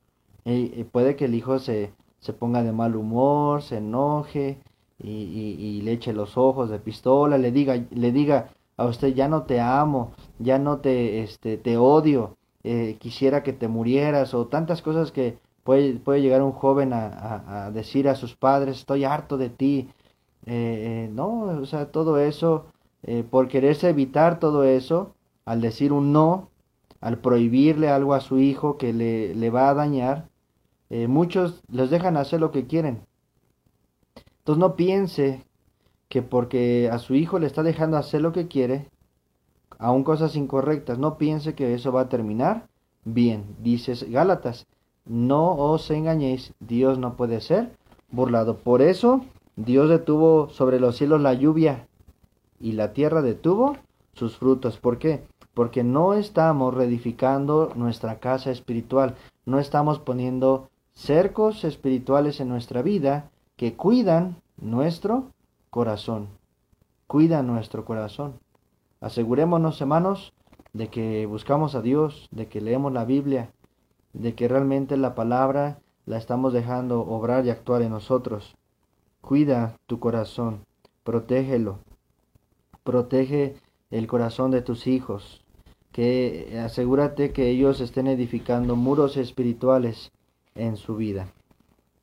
[0.44, 4.60] eh, eh, puede que el hijo se, se, ponga de mal humor, se enoje
[5.02, 9.42] y, le eche los ojos de pistola, le diga, le diga a usted ya no
[9.44, 12.36] te amo, ya no te, este, te odio,
[12.98, 17.70] quisiera que te murieras o tantas cosas que puede, puede llegar un joven a, a,
[17.70, 19.88] decir a sus padres, estoy harto de ti.
[20.46, 22.66] no, o sea, todo eso,
[23.30, 26.50] por quererse evitar todo eso, al decir un no,
[27.00, 30.28] al prohibirle algo a su hijo que le, le va a dañar,
[30.90, 33.06] eh, muchos les dejan hacer lo que quieren.
[34.50, 35.44] Entonces no piense
[36.08, 38.88] que porque a su hijo le está dejando hacer lo que quiere,
[39.78, 42.66] aún cosas incorrectas, no piense que eso va a terminar
[43.04, 43.44] bien.
[43.62, 44.66] Dices Gálatas,
[45.04, 47.70] no os engañéis, Dios no puede ser
[48.10, 48.56] burlado.
[48.56, 49.20] Por eso
[49.54, 51.86] Dios detuvo sobre los cielos la lluvia
[52.58, 53.76] y la tierra detuvo
[54.14, 54.78] sus frutos.
[54.78, 55.22] ¿Por qué?
[55.54, 59.14] porque no estamos reedificando nuestra casa espiritual,
[59.46, 63.29] no estamos poniendo cercos espirituales en nuestra vida
[63.60, 65.32] que cuidan nuestro
[65.68, 66.28] corazón,
[67.06, 68.40] cuidan nuestro corazón.
[69.02, 70.32] Asegurémonos, hermanos,
[70.72, 73.50] de que buscamos a Dios, de que leemos la Biblia,
[74.14, 78.56] de que realmente la palabra la estamos dejando obrar y actuar en nosotros.
[79.20, 80.64] Cuida tu corazón,
[81.04, 81.80] protégelo,
[82.82, 83.56] protege
[83.90, 85.44] el corazón de tus hijos,
[85.92, 90.12] que asegúrate que ellos estén edificando muros espirituales
[90.54, 91.34] en su vida,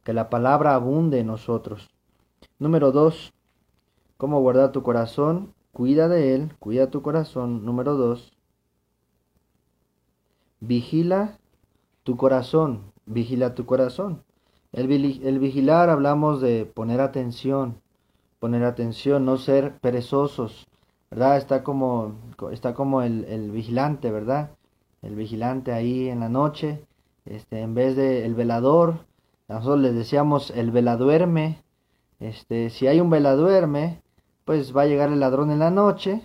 [0.07, 1.89] que la palabra abunde en nosotros.
[2.59, 3.33] Número dos,
[4.15, 7.65] cómo guardar tu corazón, cuida de él, cuida tu corazón.
[7.65, 8.31] Número dos,
[10.61, 11.37] vigila
[12.03, 14.23] tu corazón, vigila tu corazón.
[14.71, 17.75] El, el vigilar hablamos de poner atención,
[18.39, 20.69] poner atención, no ser perezosos,
[21.11, 21.35] ¿verdad?
[21.35, 22.15] Está como,
[22.53, 24.51] está como el, el, vigilante, ¿verdad?
[25.01, 26.81] El vigilante ahí en la noche,
[27.25, 29.05] este, en vez de el velador,
[29.47, 31.63] nosotros les decíamos el veladuerme,
[32.19, 34.01] este, si hay un veladuerme,
[34.45, 36.21] pues va a llegar el ladrón en la noche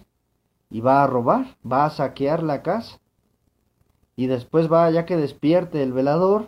[0.71, 2.99] y va a robar, va a saquear la casa.
[4.17, 6.47] Y después va, ya que despierte el velador,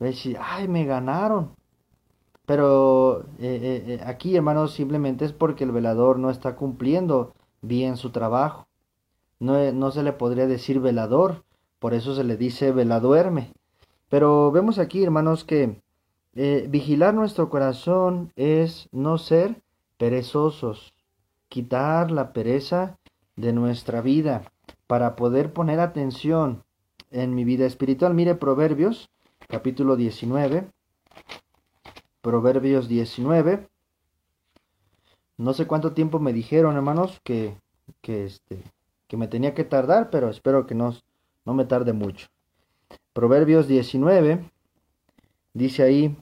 [0.00, 1.54] va a decir, ay, me ganaron.
[2.46, 7.96] Pero eh, eh, eh, aquí, hermanos, simplemente es porque el velador no está cumpliendo bien
[7.96, 8.66] su trabajo.
[9.38, 11.44] No, no se le podría decir velador,
[11.78, 13.52] por eso se le dice veladuerme.
[14.08, 15.80] Pero vemos aquí, hermanos, que
[16.34, 19.62] eh, vigilar nuestro corazón es no ser
[19.98, 20.94] perezosos,
[21.48, 22.98] quitar la pereza
[23.36, 24.50] de nuestra vida
[24.86, 26.64] para poder poner atención
[27.10, 28.14] en mi vida espiritual.
[28.14, 29.10] Mire Proverbios,
[29.48, 30.70] capítulo 19.
[32.22, 33.66] Proverbios 19,
[35.40, 37.56] no sé cuánto tiempo me dijeron, hermanos, que,
[38.02, 38.62] que, este,
[39.08, 40.94] que me tenía que tardar, pero espero que no,
[41.46, 42.26] no me tarde mucho.
[43.14, 44.50] Proverbios 19,
[45.54, 46.16] dice ahí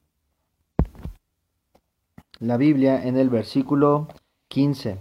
[2.40, 4.08] la Biblia en el versículo
[4.48, 4.98] 15.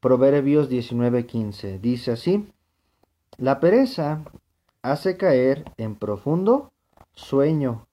[0.00, 1.78] Proverbios 19, 15.
[1.78, 2.48] Dice así,
[3.38, 4.24] la pereza
[4.82, 6.72] hace caer en profundo
[7.12, 7.86] sueño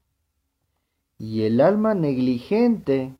[1.17, 3.15] y el alma negligente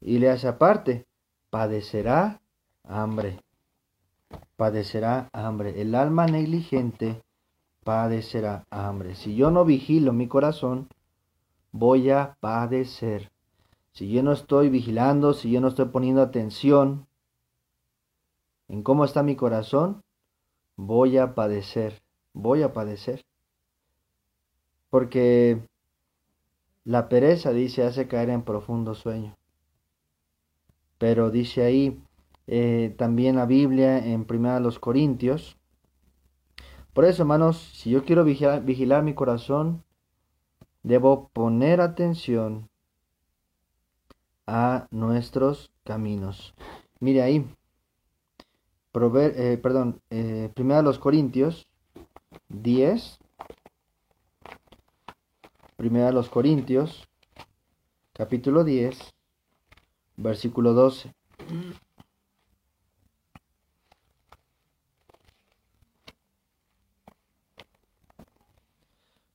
[0.00, 1.06] y le hace aparte
[1.50, 2.40] padecerá
[2.82, 3.40] hambre.
[4.56, 5.80] Padecerá hambre.
[5.80, 7.22] El alma negligente
[7.84, 9.14] padecerá hambre.
[9.14, 10.88] Si yo no vigilo mi corazón,
[11.72, 13.32] voy a padecer.
[13.92, 17.06] Si yo no estoy vigilando, si yo no estoy poniendo atención
[18.68, 20.02] en cómo está mi corazón,
[20.76, 22.00] voy a padecer.
[22.32, 23.24] Voy a padecer.
[24.88, 25.66] Porque
[26.84, 29.36] la pereza, dice, hace caer en profundo sueño.
[30.98, 32.02] Pero dice ahí
[32.46, 35.56] eh, también la Biblia en Primera los Corintios.
[36.92, 39.82] Por eso, hermanos, si yo quiero vigilar mi corazón,
[40.82, 42.68] debo poner atención
[44.46, 46.54] a nuestros caminos.
[47.00, 47.46] Mire ahí,
[48.94, 51.68] eh, perdón, eh, Primera los Corintios
[52.48, 53.18] 10,
[55.76, 57.08] Primera los Corintios,
[58.12, 59.14] capítulo 10,
[60.16, 61.12] versículo 12.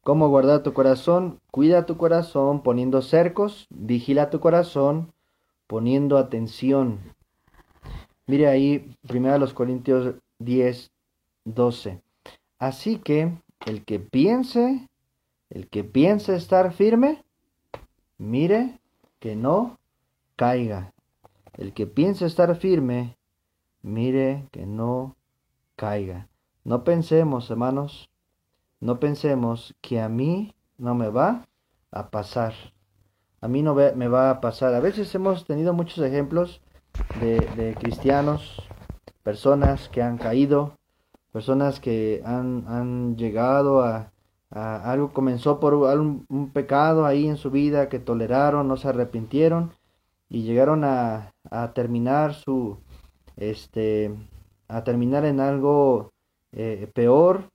[0.08, 1.42] ¿Cómo guardar tu corazón?
[1.52, 5.12] Cuida tu corazón poniendo cercos, vigila tu corazón
[5.68, 7.00] poniendo atención.
[8.26, 10.92] Mire ahí, primero los Corintios 10,
[11.44, 12.02] 12.
[12.58, 14.88] Así que el que piense,
[15.50, 17.26] el que piense estar firme,
[18.18, 18.80] mire
[19.20, 19.78] que no
[20.38, 20.94] caiga.
[21.58, 23.18] El que piense estar firme,
[23.82, 25.18] mire que no
[25.76, 26.30] caiga.
[26.64, 28.10] No pensemos, hermanos,
[28.80, 31.48] no pensemos que a mí no me va
[31.92, 32.54] a pasar.
[33.42, 34.74] A mí no me va a pasar.
[34.74, 36.62] A veces hemos tenido muchos ejemplos
[37.20, 38.62] de, cristianos,
[39.24, 40.78] personas que han caído,
[41.32, 44.12] personas que han, llegado a,
[44.50, 49.74] algo, comenzó por un, un, pecado ahí en su vida que toleraron, no se arrepintieron
[50.30, 52.80] y llegaron a, a terminar su,
[53.36, 54.16] este,
[54.68, 56.12] a terminar en algo
[56.52, 57.50] eh, peor,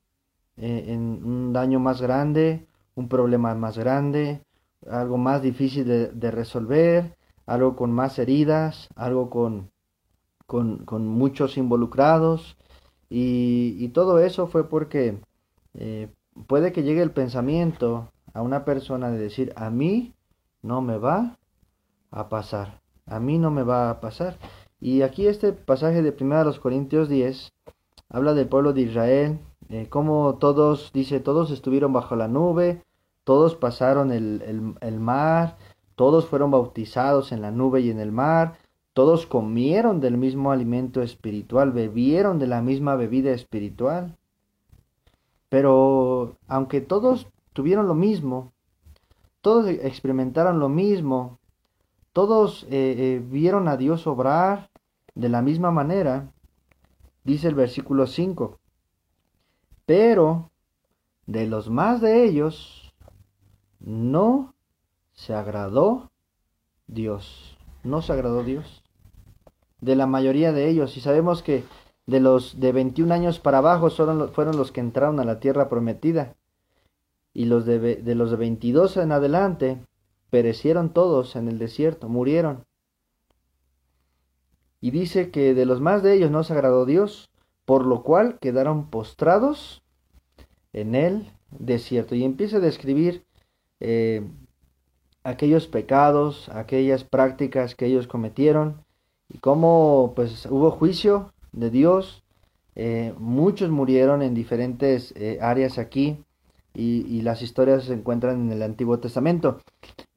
[0.56, 4.42] eh, en un daño más grande, un problema más grande,
[4.88, 9.70] algo más difícil de, resolver, algo con más heridas, algo con,
[10.46, 12.56] con, muchos involucrados.
[13.08, 15.20] Y, todo eso fue porque
[15.74, 16.08] eh,
[16.46, 20.14] puede que llegue el pensamiento a una persona de decir, a mí
[20.62, 21.38] no me va
[22.10, 24.38] a pasar, a mí no me va a pasar.
[24.80, 27.52] Y aquí este pasaje de 1 Corintios 10
[28.08, 29.40] habla del pueblo de Israel,
[29.72, 32.84] eh, como todos, dice, todos estuvieron bajo la nube,
[33.24, 35.56] todos pasaron el, el, mar,
[35.94, 38.58] todos fueron bautizados en la nube y en el mar,
[38.92, 44.18] todos comieron del mismo alimento espiritual, bebieron de la misma bebida espiritual.
[45.48, 48.52] Pero aunque todos tuvieron lo mismo,
[49.40, 51.38] todos experimentaron lo mismo,
[52.12, 52.68] todos eh,
[52.98, 54.68] eh, vieron a Dios obrar,
[55.14, 56.30] de la misma manera,
[57.24, 58.58] dice el versículo 5,
[59.92, 60.50] pero
[61.26, 62.94] de los más de ellos
[63.78, 64.54] no
[65.12, 66.10] se agradó
[66.86, 68.82] Dios, no se agradó Dios.
[69.82, 71.64] De la mayoría de ellos, y sabemos que
[72.06, 76.36] de los de 21 años para abajo fueron, los que entraron a la tierra prometida,
[77.34, 79.76] y los de, de los de 22 en adelante
[80.30, 82.64] perecieron todos en el desierto, murieron.
[84.80, 87.28] Y dice que de los más de ellos no se agradó Dios,
[87.66, 89.81] por lo cual quedaron postrados
[90.72, 92.14] en el desierto.
[92.14, 93.24] Y empieza a describir
[93.80, 94.22] eh,
[95.24, 98.84] aquellos pecados, aquellas prácticas que ellos cometieron
[99.28, 102.22] y cómo pues hubo juicio de Dios.
[102.74, 106.24] Eh, muchos murieron en diferentes eh, áreas aquí
[106.74, 109.60] y, las historias se encuentran en el Antiguo Testamento.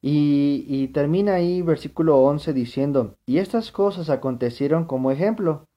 [0.01, 5.67] Y, termina ahí versículo 11 diciendo, y estas cosas acontecieron como ejemplo,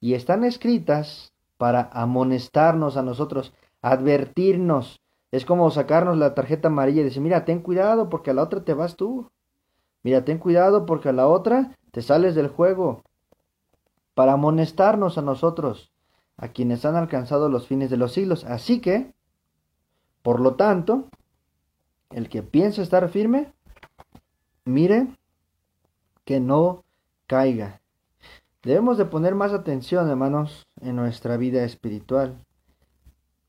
[0.00, 3.54] y están escritas para amonestarnos a nosotros,
[3.84, 5.02] advertirnos.
[5.30, 8.64] Es como sacarnos la tarjeta amarilla y decir, mira, ten cuidado porque a la otra
[8.64, 9.30] te vas tú.
[10.02, 13.02] Mira, ten cuidado porque a la otra te sales del juego.
[14.14, 15.92] Para amonestarnos a nosotros,
[16.38, 18.44] a quienes han alcanzado los fines de los siglos.
[18.44, 19.12] Así que,
[20.22, 21.10] por lo tanto,
[22.10, 23.52] el que piensa estar firme,
[24.64, 25.08] mire
[26.24, 26.84] que no
[27.26, 27.82] caiga.
[28.62, 32.38] Debemos de poner más atención, hermanos, en nuestra vida espiritual.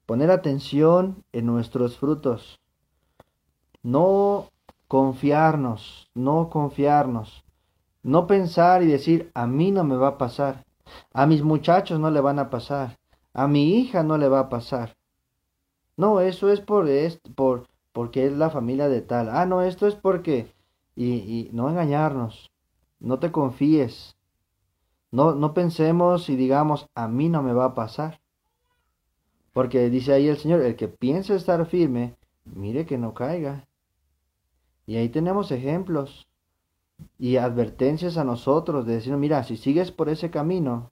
[0.06, 2.60] Poner atención en nuestros frutos.
[3.82, 4.50] No
[4.88, 7.44] confiarnos, no confiarnos.
[8.04, 10.64] No pensar y decir, a mí no me va a pasar.
[11.12, 13.00] A mis muchachos no le van a pasar.
[13.34, 14.96] A mi hija no le va a pasar.
[15.98, 16.88] No, eso es por,
[17.36, 19.30] por porque es la familia de tal.
[19.30, 20.54] Ah, no, esto es porque...
[20.96, 22.52] Y, y no engañarnos.
[23.00, 24.16] No te confíes.
[25.12, 28.20] No, no pensemos y digamos, a mí no me va a pasar.
[29.56, 33.70] Porque dice ahí el Señor, el que piense estar firme, mire que no caiga.
[34.86, 36.28] Y ahí tenemos ejemplos
[37.18, 40.92] y advertencias a nosotros de decir, mira, si sigues por ese camino,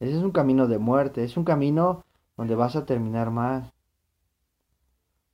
[0.00, 2.06] ese es un camino de muerte, es un camino
[2.38, 3.70] donde vas a terminar mal.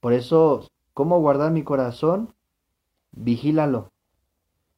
[0.00, 2.34] Por eso, ¿cómo guardar mi corazón?
[3.12, 3.92] Vigílalo,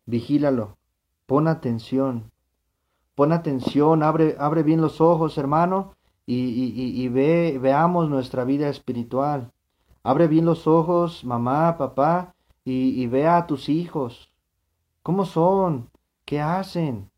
[0.04, 0.76] vigílalo,
[1.24, 2.30] pon atención,
[3.14, 5.95] pon atención, abre, abre bien los ojos, hermano,
[6.26, 9.52] y, y, ve, veamos nuestra vida espiritual.
[10.02, 14.32] Abre bien los ojos, mamá, papá, y, y vea a tus hijos.
[15.02, 15.88] ¿Cómo son?
[16.24, 17.10] ¿Qué hacen?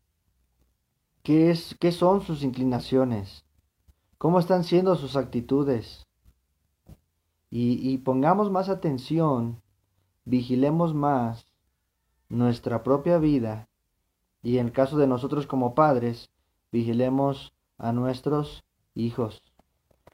[1.23, 3.45] ¿Qué, es, ¿Qué son sus inclinaciones?
[4.19, 6.05] ¿Cómo están siendo sus actitudes?
[7.51, 9.61] y, pongamos más atención,
[10.25, 11.47] vigilemos más
[12.27, 13.67] nuestra propia vida
[14.43, 16.29] y en el caso de nosotros como padres,
[16.71, 18.63] vigilemos a nuestros
[18.99, 19.41] hijos.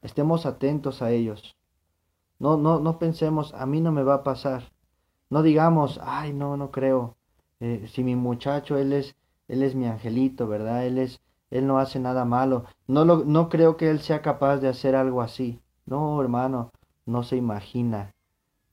[0.02, 1.56] Estemos atentos a ellos.
[2.40, 4.72] No, no, no pensemos, a mí no me va a pasar.
[5.30, 7.16] No digamos, ay, no, no creo.
[7.60, 9.16] Eh, si mi muchacho, él es,
[9.48, 10.86] él es mi angelito, ¿verdad?
[10.86, 12.66] Él es, Él no hace nada malo.
[12.88, 15.60] No, lo, no creo que Él sea capaz de hacer algo así.
[15.86, 16.72] No, hermano,
[17.06, 18.14] no se imagina.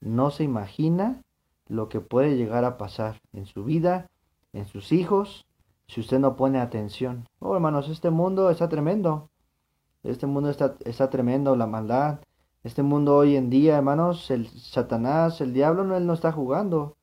[0.01, 1.21] No se imagina
[1.67, 4.09] lo que puede llegar a pasar en su vida,
[4.51, 5.45] en sus hijos,
[5.87, 7.27] si usted no pone atención.
[7.39, 9.29] Oh, hermanos, este mundo está tremendo.
[10.03, 12.19] Este mundo está, está tremendo, la maldad.
[12.63, 16.97] Este mundo hoy en día, hermanos, el Satanás, el diablo, no, él no está jugando.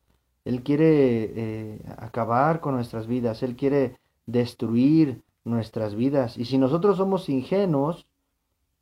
[0.44, 3.42] Él quiere eh, acabar con nuestras vidas.
[3.42, 6.38] Él quiere destruir nuestras vidas.
[6.38, 8.06] Y si nosotros somos ingenuos,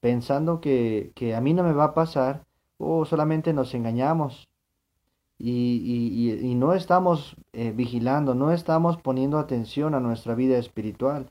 [0.01, 2.45] pensando que, que a mí no me va a pasar,
[2.79, 4.49] o solamente nos engañamos
[5.39, 11.29] y, y, no estamos eh, vigilando, no estamos poniendo atención a nuestra vida espiritual.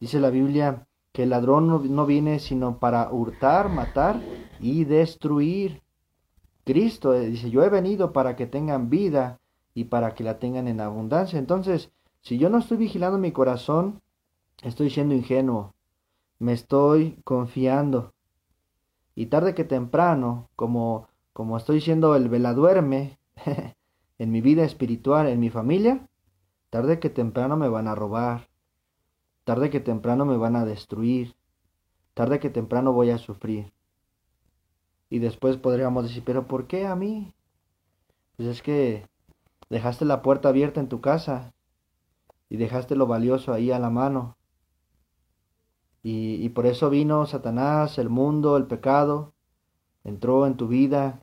[0.00, 4.20] Dice la Biblia que el ladrón no, viene sino para hurtar, matar
[4.58, 5.80] y destruir.
[6.64, 9.38] Cristo eh, dice, yo he venido para que tengan vida
[9.74, 11.38] y para que la tengan en abundancia.
[11.38, 14.02] Entonces, si yo no estoy vigilando mi corazón,
[14.64, 15.72] estoy siendo ingenuo,
[16.40, 18.12] me estoy confiando.
[19.14, 23.20] Y tarde que temprano, como, como estoy siendo el veladuerme
[24.18, 26.08] en mi vida espiritual, en mi familia,
[26.70, 28.48] tarde que temprano me van a robar,
[29.44, 31.34] tarde que temprano me van a destruir,
[32.14, 33.72] tarde que temprano voy a sufrir.
[35.10, 37.34] Y después podríamos decir, pero ¿por qué a mí?
[38.36, 39.06] Pues es que
[39.68, 41.52] dejaste la puerta abierta en tu casa
[42.48, 44.36] y dejaste lo valioso ahí a la mano.
[46.06, 49.32] Y, por eso vino Satanás, el mundo, el pecado,
[50.04, 51.22] entró en tu vida,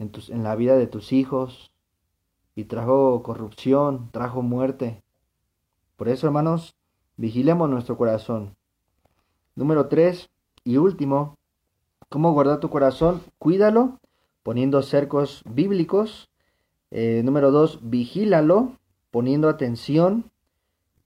[0.00, 1.70] en, en la vida de tus hijos,
[2.56, 5.04] y trajo corrupción, trajo muerte.
[6.00, 6.78] Por eso, hermanos,
[7.18, 8.56] vigilemos nuestro corazón.
[9.54, 10.30] Número tres
[10.64, 11.36] y último,
[12.08, 13.20] ¿cómo guardar tu corazón?
[13.38, 14.00] Cuídalo
[14.42, 16.30] poniendo cercos bíblicos.
[16.90, 18.78] Eh, número dos, vigílalo
[19.10, 20.30] poniendo atención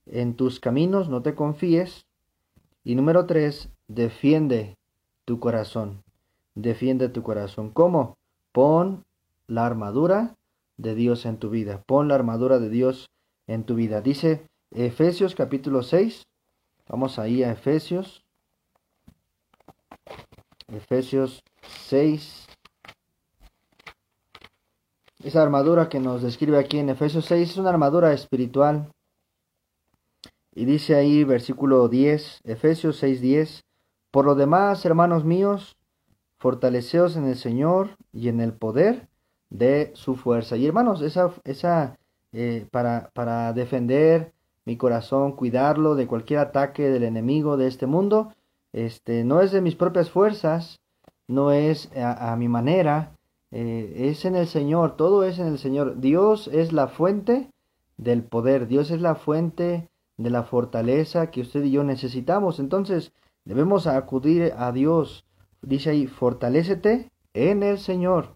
[0.05, 2.05] en tus caminos, no te confíes.
[2.85, 4.77] Y número tres, defiende
[5.25, 6.03] tu corazón.
[6.53, 7.69] Defiende tu corazón.
[7.69, 8.15] ¿Cómo?
[8.53, 9.03] Pon
[9.47, 10.37] la armadura
[10.77, 11.83] de Dios en tu vida.
[11.85, 13.09] Pon la armadura de Dios
[13.45, 13.99] en tu vida.
[13.99, 16.27] Dice Efesios capítulo 6.
[16.89, 18.25] Vamos ahí a Efesios.
[20.67, 21.41] Efesios
[21.87, 22.45] 6.
[25.23, 28.91] Esa armadura que nos describe aquí en Efesios 6 es una armadura espiritual
[30.53, 33.63] y dice ahí versículo 10, Efesios 6:10,
[34.11, 35.77] por lo demás, hermanos míos,
[36.37, 39.07] fortaleceos en el Señor y en el poder
[39.49, 40.57] de su fuerza.
[40.57, 41.97] Y hermanos, esa, esa
[42.33, 44.34] eh, para, para defender
[44.65, 48.33] mi corazón, cuidarlo de cualquier ataque del enemigo de este mundo,
[48.73, 50.79] este, no es de mis propias fuerzas,
[51.27, 53.15] no es a, mi manera,
[53.51, 55.99] eh, es en el Señor, todo es en el Señor.
[56.01, 57.49] Dios es la fuente
[57.97, 62.59] del poder, Dios es la fuente de la fortaleza que usted y yo necesitamos.
[62.59, 63.13] Entonces,
[63.45, 65.25] debemos acudir a Dios.
[65.61, 68.35] Dice ahí, fortalécete en el Señor.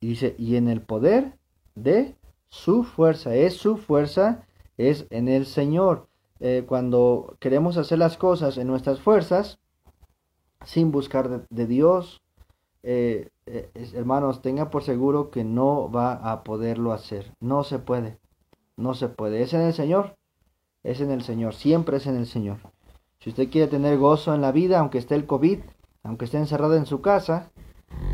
[0.00, 1.38] Y dice, y en el poder
[1.74, 2.16] de
[2.48, 3.34] su fuerza.
[3.34, 4.44] Es su fuerza,
[4.76, 6.08] es en el Señor.
[6.40, 9.58] Eh, cuando queremos hacer las cosas en nuestras fuerzas,
[10.64, 12.22] sin buscar de, Dios,
[12.82, 17.34] eh, eh, hermanos, tenga por seguro que no va a poderlo hacer.
[17.40, 18.18] No se puede.
[18.76, 19.42] No se puede.
[19.42, 20.16] Es en el Señor
[20.82, 22.58] es en el Señor, siempre es en el Señor.
[23.20, 25.60] Si usted quiere tener gozo en la vida, aunque esté el COVID,
[26.02, 27.52] aunque esté encerrado en su casa,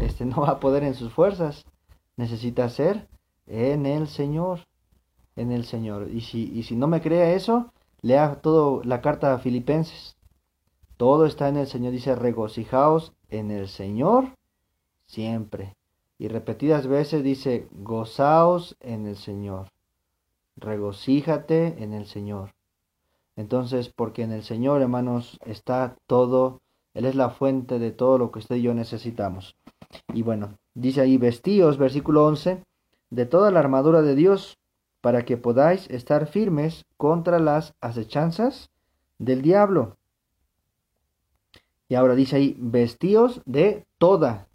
[0.01, 1.65] este no va a poder en sus fuerzas.
[2.17, 3.09] Necesita ser
[3.47, 4.67] en el Señor,
[5.39, 6.09] en el Señor.
[6.11, 7.73] Y si, y si no me cree eso,
[8.03, 10.17] lea todo la carta a Filipenses.
[10.97, 11.93] Todo está en el Señor.
[11.93, 14.33] Dice, regocijaos en el Señor
[15.07, 15.75] siempre.
[16.19, 19.69] Y repetidas veces dice, gozaos en el Señor.
[20.57, 22.51] Regocíjate en el Señor.
[23.37, 26.61] Entonces, porque en el Señor, hermanos, está todo,
[26.95, 29.55] Él es la fuente de todo lo que usted y yo necesitamos.
[30.13, 32.65] Y bueno, dice ahí, vestíos, versículo 11,
[33.11, 34.59] de toda la armadura de Dios,
[35.01, 38.71] para que podáis estar firmes contra las acechanzas
[39.19, 39.97] del diablo.
[41.89, 44.49] Y ahora dice ahí, vestíos de toda,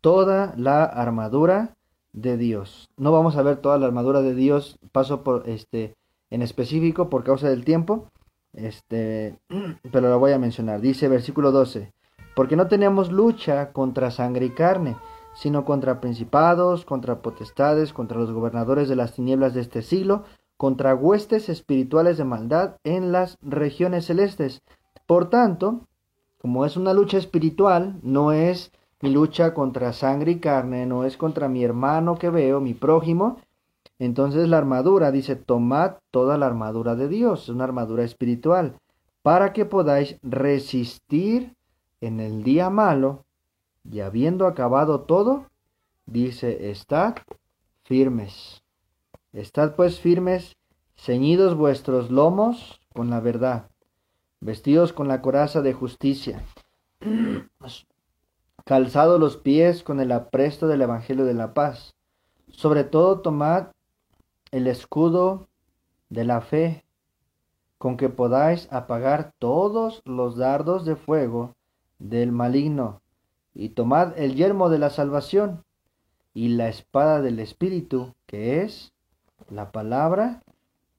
[0.00, 1.76] toda la armadura
[2.12, 2.90] de Dios.
[2.96, 5.94] No vamos a ver toda la armadura de Dios, paso por este
[6.30, 8.10] en específico por causa del tiempo,
[8.54, 9.38] este,
[9.92, 10.80] pero lo voy a mencionar.
[10.80, 11.92] Dice versículo 12,
[12.34, 14.96] porque no tenemos lucha contra sangre y carne,
[15.34, 20.24] sino contra principados, contra potestades, contra los gobernadores de las tinieblas de este siglo,
[20.56, 24.62] contra huestes espirituales de maldad en las regiones celestes.
[25.06, 25.80] Por tanto,
[26.40, 28.70] como es una lucha espiritual, no es
[29.00, 33.38] mi lucha contra sangre y carne, no es contra mi hermano que veo, mi prójimo,
[33.98, 38.76] Entonces la armadura dice, tomad toda la armadura de Dios, es una armadura espiritual,
[39.22, 41.54] para que podáis resistir
[42.00, 43.24] en el día malo,
[43.90, 45.46] y habiendo acabado todo,
[46.06, 47.16] dice, estad
[47.84, 48.62] firmes.
[49.32, 50.56] Estad pues firmes,
[50.96, 53.68] ceñidos vuestros lomos con la verdad,
[54.40, 56.44] vestidos con la coraza de justicia,
[58.64, 61.94] calzados los pies con el apresto del Evangelio de la paz.
[62.48, 63.68] Sobre todo tomad
[64.50, 65.48] el escudo
[66.08, 66.84] de la fe,
[67.76, 71.54] con que podáis apagar todos los dardos de fuego
[71.98, 73.02] del maligno,
[73.54, 75.64] y tomad el yermo de la salvación
[76.34, 78.92] y la espada del Espíritu, que es
[79.48, 80.42] la palabra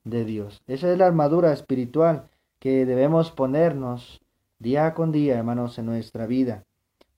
[0.06, 0.62] de Dios.
[0.68, 2.30] Esa es la armadura espiritual
[2.60, 4.22] que debemos ponernos
[4.60, 6.64] día con día, hermanos, en nuestra vida.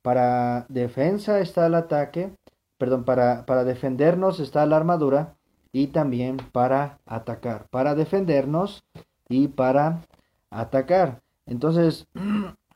[0.01, 2.31] Para defensa está el ataque,
[2.77, 5.35] perdón, para, para defendernos está la armadura
[5.71, 8.83] y también para atacar, para defendernos
[9.29, 10.01] y para
[10.49, 11.21] atacar.
[11.45, 12.07] Entonces,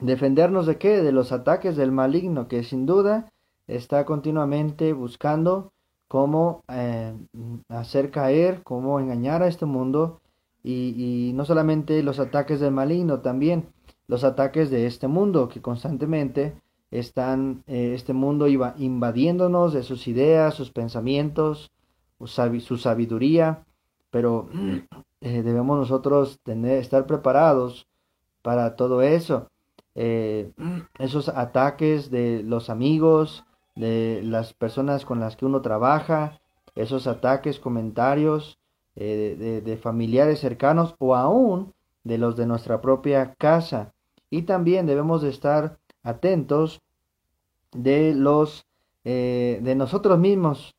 [0.00, 1.02] defendernos de qué?
[1.02, 3.30] De los ataques del maligno, que sin duda
[3.66, 5.72] está continuamente buscando
[6.08, 7.14] cómo eh,
[7.68, 10.20] hacer caer, cómo engañar a este mundo
[10.64, 13.68] y, no solamente los ataques del maligno, también
[14.06, 20.08] los ataques de este mundo que constantemente están eh, este mundo iba invadiéndonos de sus
[20.08, 21.70] ideas, sus pensamientos,
[22.18, 23.64] su sabiduría,
[24.10, 24.48] pero
[25.20, 27.86] eh, debemos nosotros tener, estar preparados
[28.42, 29.48] para todo eso.
[30.98, 33.44] Esos ataques de los amigos,
[33.74, 36.40] de las personas con las que uno trabaja,
[36.74, 38.58] esos ataques, comentarios
[38.96, 41.72] eh, de, familiares cercanos o aún
[42.04, 43.94] de los de nuestra propia casa.
[44.30, 46.82] Y también debemos de estar atentos
[47.72, 48.66] de los
[49.04, 50.74] eh, de nosotros mismos,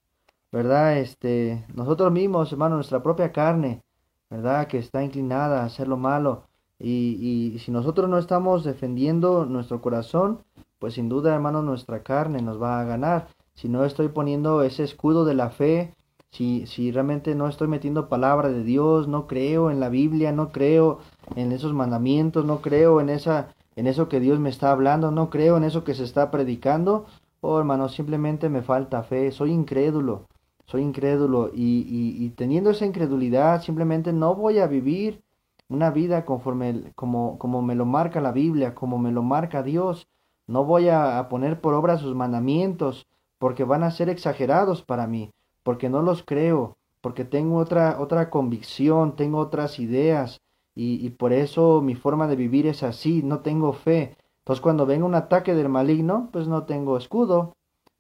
[0.52, 0.98] ¿verdad?
[1.00, 3.82] Este, nosotros mismos, hermano, nuestra propia carne,
[4.30, 4.68] ¿verdad?
[4.68, 6.49] Que está inclinada a hacer lo malo.
[6.80, 10.40] Y, y si nosotros no estamos defendiendo nuestro corazón,
[10.80, 13.28] pues sin duda, hermano, nuestra carne nos va a ganar.
[13.54, 15.94] Si no estoy poniendo ese escudo de la fe,
[16.32, 20.52] si, si realmente no estoy metiendo palabra de Dios, no creo en la Biblia, no
[20.52, 21.00] creo
[21.36, 25.30] en esos mandamientos, no creo en esa en eso que Dios me está hablando, no
[25.30, 27.06] creo en eso que se está predicando,
[27.40, 30.26] oh hermano, simplemente me falta fe, soy incrédulo,
[30.66, 35.22] soy incrédulo y, y, y teniendo esa incredulidad simplemente no voy a vivir
[35.70, 40.08] una vida conforme como, como me lo marca la Biblia, como me lo marca Dios.
[40.48, 43.08] No voy a, poner por obra sus mandamientos,
[43.38, 45.32] porque van a ser exagerados para mí,
[45.64, 50.42] porque no los creo, porque tengo otra, otra convicción, tengo otras ideas,
[50.76, 54.18] y, y por eso mi forma de vivir es así, no tengo fe.
[54.40, 57.54] Entonces cuando venga un ataque del maligno, pues no tengo escudo,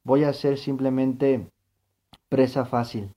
[0.03, 1.47] voy a ser simplemente
[2.29, 3.13] presa fácil,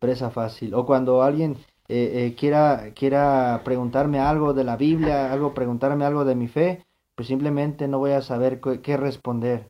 [0.00, 0.74] presa fácil.
[0.74, 1.56] O cuando alguien
[1.92, 6.86] eh, eh, quiera, quiera preguntarme algo de la Biblia, algo, preguntarme algo de mi fe,
[7.16, 9.68] pues simplemente no voy a saber qué responder.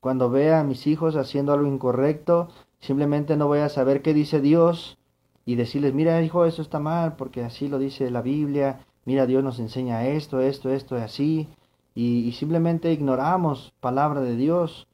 [0.00, 2.48] Cuando vea a mis hijos haciendo algo incorrecto,
[2.80, 4.96] simplemente no voy a saber qué dice Dios
[5.44, 9.44] y decirles, mira hijo, eso está mal porque así lo dice la Biblia, mira Dios
[9.44, 11.48] nos enseña esto, esto, esto y así,
[11.94, 14.86] y, simplemente ignoramos palabra de Dios.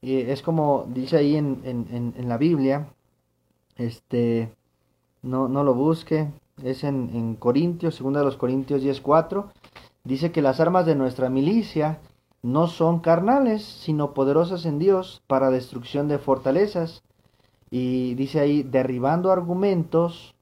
[0.00, 2.88] Y es como dice ahí en, en, en, la Biblia,
[3.76, 4.50] este,
[5.26, 6.28] no, no lo busque,
[6.62, 9.46] es en, en Corintios, segunda de los Corintios 10.4,
[10.04, 11.98] dice que las armas de nuestra milicia
[12.42, 17.02] no son carnales, sino poderosas en Dios para destrucción de fortalezas.
[17.70, 20.36] Y dice ahí, derribando argumentos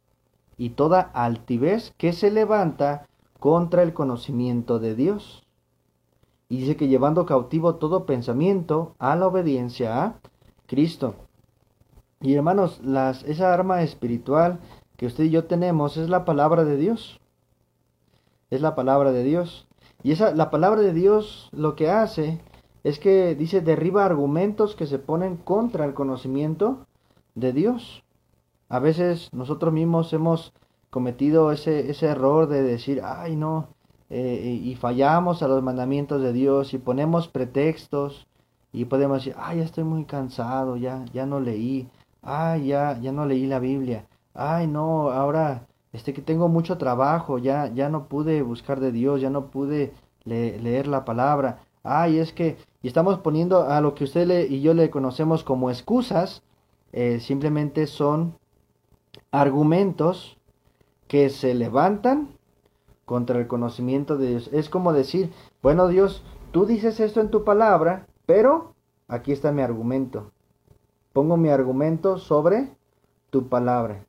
[0.59, 3.09] y toda altivez que se levanta
[3.41, 5.47] contra el conocimiento de Dios.
[6.51, 10.21] Y dice que llevando cautivo todo pensamiento a la obediencia a
[10.67, 11.15] Cristo.
[12.21, 14.61] Y hermanos, las, esa arma espiritual
[14.97, 17.21] que usted y yo tenemos es la palabra de Dios
[18.55, 19.67] es la palabra de Dios.
[20.03, 22.41] Y esa, la palabra de Dios lo que hace
[22.83, 26.87] es que dice derriba argumentos que se ponen contra el conocimiento
[27.35, 28.05] de Dios.
[28.69, 30.53] A veces nosotros mismos hemos
[30.91, 33.69] cometido ese, ese error de decir, ay no,
[34.11, 38.27] eh, y fallamos a los mandamientos de Dios y ponemos pretextos
[38.73, 41.89] y podemos decir, ay, ya estoy muy cansado, ya, ya no leí,
[42.23, 47.39] ay, ya, ya no leí la Biblia, ay, no, ahora este que tengo mucho trabajo,
[47.39, 49.93] ya, ya no pude buscar de Dios, ya no pude
[50.25, 51.65] leer la palabra.
[51.85, 55.45] Ay, es que, y estamos poniendo a lo que usted le, y yo le conocemos
[55.45, 56.43] como excusas,
[56.93, 58.37] eh, simplemente son
[59.31, 60.37] argumentos
[61.07, 62.29] que se levantan
[63.05, 64.51] contra el conocimiento de Dios.
[64.53, 65.31] Es como decir,
[65.63, 68.75] bueno Dios, tú dices esto en tu palabra, pero
[69.07, 70.33] aquí está mi argumento.
[71.13, 72.71] Pongo mi argumento sobre
[73.31, 74.05] tu palabra.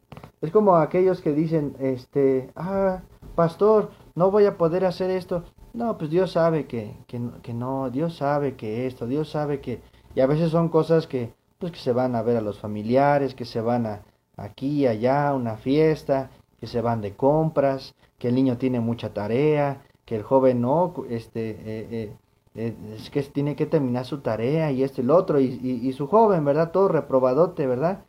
[0.45, 3.01] Es como aquellos que dicen, este, ah,
[3.33, 5.43] pastor, no voy a poder hacer esto.
[5.73, 9.81] No, pues Dios sabe que, que, que no, Dios sabe que esto, Dios sabe que...
[10.13, 13.33] Y a veces son cosas que, pues que se van a ver a los familiares,
[13.33, 14.03] que se van a
[14.37, 16.29] aquí, allá, una fiesta,
[16.59, 20.93] que se van de compras, que el niño tiene mucha tarea, que el joven no,
[21.09, 22.13] este, eh, eh,
[22.53, 25.91] eh, es que tiene que terminar su tarea y esto y lo otro, y, y,
[25.93, 26.69] su joven, ¿verdad?
[26.71, 28.05] Todo reprobadote, ¿verdad?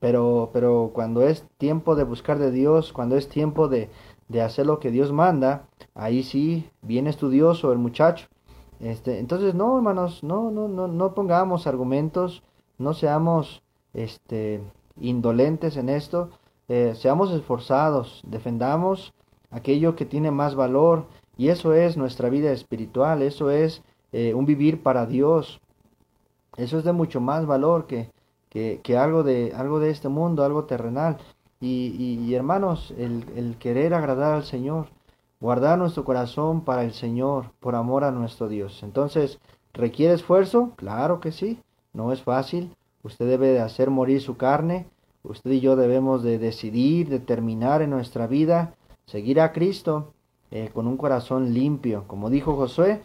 [0.00, 3.90] Pero, pero cuando es tiempo de buscar de Dios, cuando es tiempo de,
[4.28, 8.26] de hacer lo que Dios manda, ahí sí, bien estudioso el muchacho.
[8.80, 12.42] Este, entonces, no, hermanos, no, no, no, no pongamos argumentos,
[12.78, 14.62] no seamos este,
[14.98, 16.30] indolentes en esto,
[16.68, 19.12] eh, seamos esforzados, defendamos
[19.50, 21.04] aquello que tiene más valor,
[21.36, 23.82] y eso es nuestra vida espiritual, eso es
[24.12, 25.60] eh, un vivir para Dios.
[26.56, 28.10] Eso es de mucho más valor que,
[28.50, 31.18] que, algo, de, algo de este mundo, algo terrenal.
[31.60, 34.88] Y, hermanos, el, el, querer agradar al Señor,
[35.40, 38.82] guardar nuestro corazón para el Señor, por amor a nuestro Dios.
[38.82, 39.38] Entonces,
[39.72, 40.72] ¿requiere esfuerzo?
[40.76, 41.60] Claro que sí,
[41.92, 42.74] no es fácil.
[43.02, 44.86] Usted debe de hacer morir su carne.
[45.22, 48.74] Usted y yo debemos de decidir, determinar en nuestra vida,
[49.06, 50.12] seguir a Cristo
[50.50, 52.04] eh, con un corazón limpio.
[52.06, 53.02] Como dijo Josué,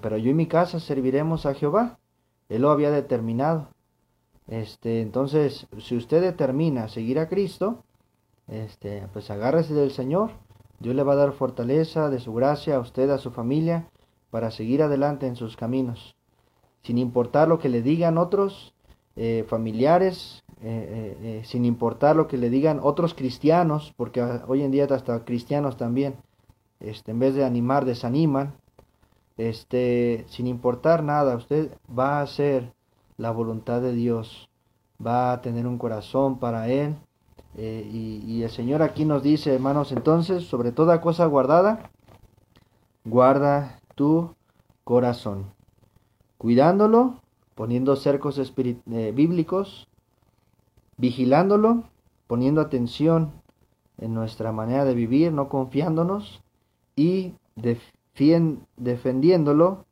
[0.00, 1.98] pero yo y mi casa serviremos a Jehová.
[2.48, 3.68] Él lo había determinado.
[4.48, 7.84] Este, entonces, si usted determina seguir a Cristo,
[8.48, 10.30] este, pues agárrese del Señor.
[10.78, 13.88] Dios le va a dar fortaleza de su gracia a usted, a su familia,
[14.30, 16.16] para seguir adelante en sus caminos.
[16.82, 18.74] Sin importar lo que le digan otros
[19.16, 24.70] eh, familiares, eh, eh, sin importar lo que le digan otros cristianos, porque hoy en
[24.70, 26.16] día hasta cristianos también,
[26.80, 28.54] este, en vez de animar, desaniman.
[29.38, 32.72] Este, sin importar nada, usted va a hacer
[33.18, 34.48] la voluntad de Dios,
[35.04, 36.96] va a tener un corazón para Él.
[37.56, 41.90] Eh, y, el Señor aquí nos dice, hermanos, entonces, sobre toda cosa guardada,
[43.04, 44.34] guarda tu
[44.84, 45.46] corazón,
[46.36, 47.22] cuidándolo,
[47.54, 49.88] poniendo cercos eh, bíblicos,
[50.98, 51.84] vigilándolo,
[52.26, 53.32] poniendo atención
[53.98, 56.42] en nuestra manera de vivir, no confiándonos,
[56.94, 57.32] y
[58.76, 59.86] defendiéndolo,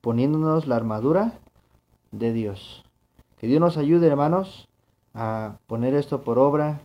[0.00, 1.40] poniéndonos la armadura
[2.10, 2.84] de Dios.
[3.38, 4.68] Que Dios nos ayude, hermanos,
[5.14, 6.82] a poner esto por obra.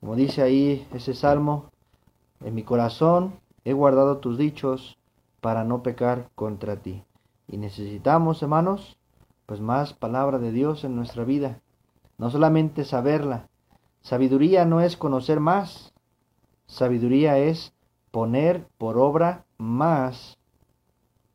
[0.00, 1.70] Como dice ahí ese salmo,
[2.44, 3.34] en mi corazón
[3.64, 4.98] he guardado tus dichos
[5.40, 7.02] para no pecar contra ti.
[7.48, 8.96] Y necesitamos, hermanos,
[9.46, 11.60] pues más palabra de Dios en nuestra vida.
[12.18, 13.48] No solamente saberla.
[14.00, 15.92] Sabiduría no es conocer más.
[16.66, 17.74] Sabiduría es
[18.10, 20.38] poner por obra más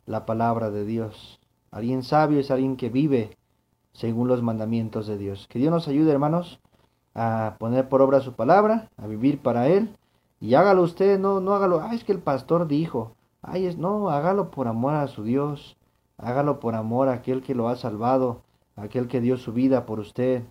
[0.06, 1.37] la palabra de Dios.
[1.78, 3.38] Alguien sabio es alguien que vive
[3.94, 5.46] según los mandamientos de Dios.
[5.48, 6.60] Que Dios nos ayude, hermanos,
[7.14, 9.96] a poner por obra su palabra, a vivir para Él.
[10.40, 13.12] Y hágalo usted, no, no hágalo, ay, es que el pastor dijo,
[13.44, 15.78] ay, es, no, hágalo por amor a su Dios,
[16.18, 18.42] hágalo por amor a aquel que lo ha salvado,
[18.76, 20.46] aquel que dio su vida por usted,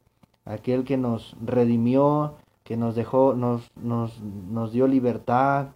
[0.44, 5.70] aquel que nos redimió, que nos dejó, nos, nos, nos dio libertad.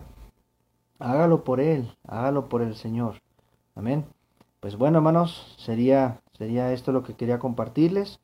[1.00, 3.16] Hágalo por Él, hágalo por el Señor.
[3.74, 4.04] Amén.
[4.60, 8.20] Pues bueno, hermanos, sería, sería esto lo que quería compartirles.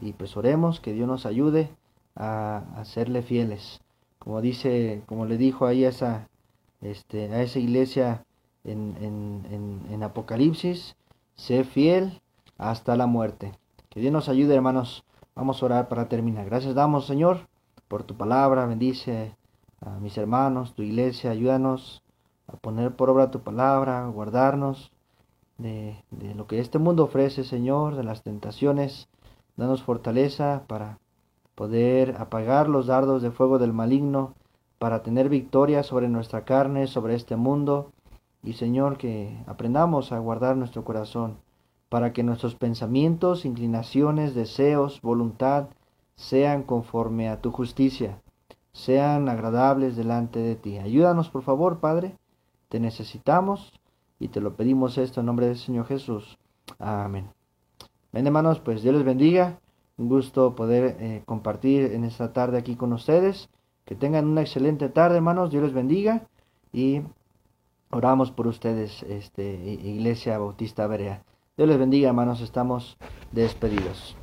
[0.00, 1.68] Y pues oremos que Dios nos ayude
[2.14, 3.80] a, serle fieles.
[4.20, 6.28] Como dice, como le dijo ahí a esa,
[6.80, 8.24] este, a esa iglesia
[8.62, 10.94] en, en, en, Apocalipsis,
[11.34, 12.20] sé fiel
[12.56, 13.52] hasta la muerte.
[13.88, 15.04] Que Dios nos ayude, hermanos.
[15.34, 16.46] Vamos a orar para terminar.
[16.46, 17.48] Gracias damos, Señor,
[17.88, 18.64] por tu palabra.
[18.66, 19.34] Bendice
[19.80, 21.32] a mis hermanos, tu iglesia.
[21.32, 22.04] Ayúdanos
[22.46, 24.92] a poner por obra tu palabra, a guardarnos
[25.60, 25.96] de,
[26.34, 29.08] lo que este mundo ofrece, Señor, de las tentaciones.
[29.56, 30.98] Danos fortaleza para
[31.54, 34.34] poder apagar los dardos de fuego del maligno,
[34.78, 37.92] para tener victoria sobre nuestra carne, sobre este mundo.
[38.42, 41.36] Y Señor, que aprendamos a guardar nuestro corazón,
[41.90, 45.68] para que nuestros pensamientos, inclinaciones, deseos, voluntad,
[46.14, 48.22] sean conforme a tu justicia,
[48.72, 50.78] sean agradables delante de ti.
[50.78, 52.16] Ayúdanos, por favor, Padre.
[52.68, 53.72] Te necesitamos
[54.20, 56.38] y te lo pedimos esto en nombre del Señor Jesús.
[56.78, 57.30] Amén.
[58.12, 59.58] Ven hermanos, pues Dios les bendiga.
[59.96, 63.48] Un gusto poder eh, compartir en esta tarde aquí con ustedes.
[63.86, 65.50] Que tengan una excelente tarde, hermanos.
[65.50, 66.28] Dios les bendiga.
[66.72, 67.00] Y
[67.90, 71.24] oramos por ustedes, este, Iglesia Bautista Berea.
[71.56, 72.40] Dios les bendiga, hermanos.
[72.40, 72.98] Estamos
[73.32, 74.16] despedidos.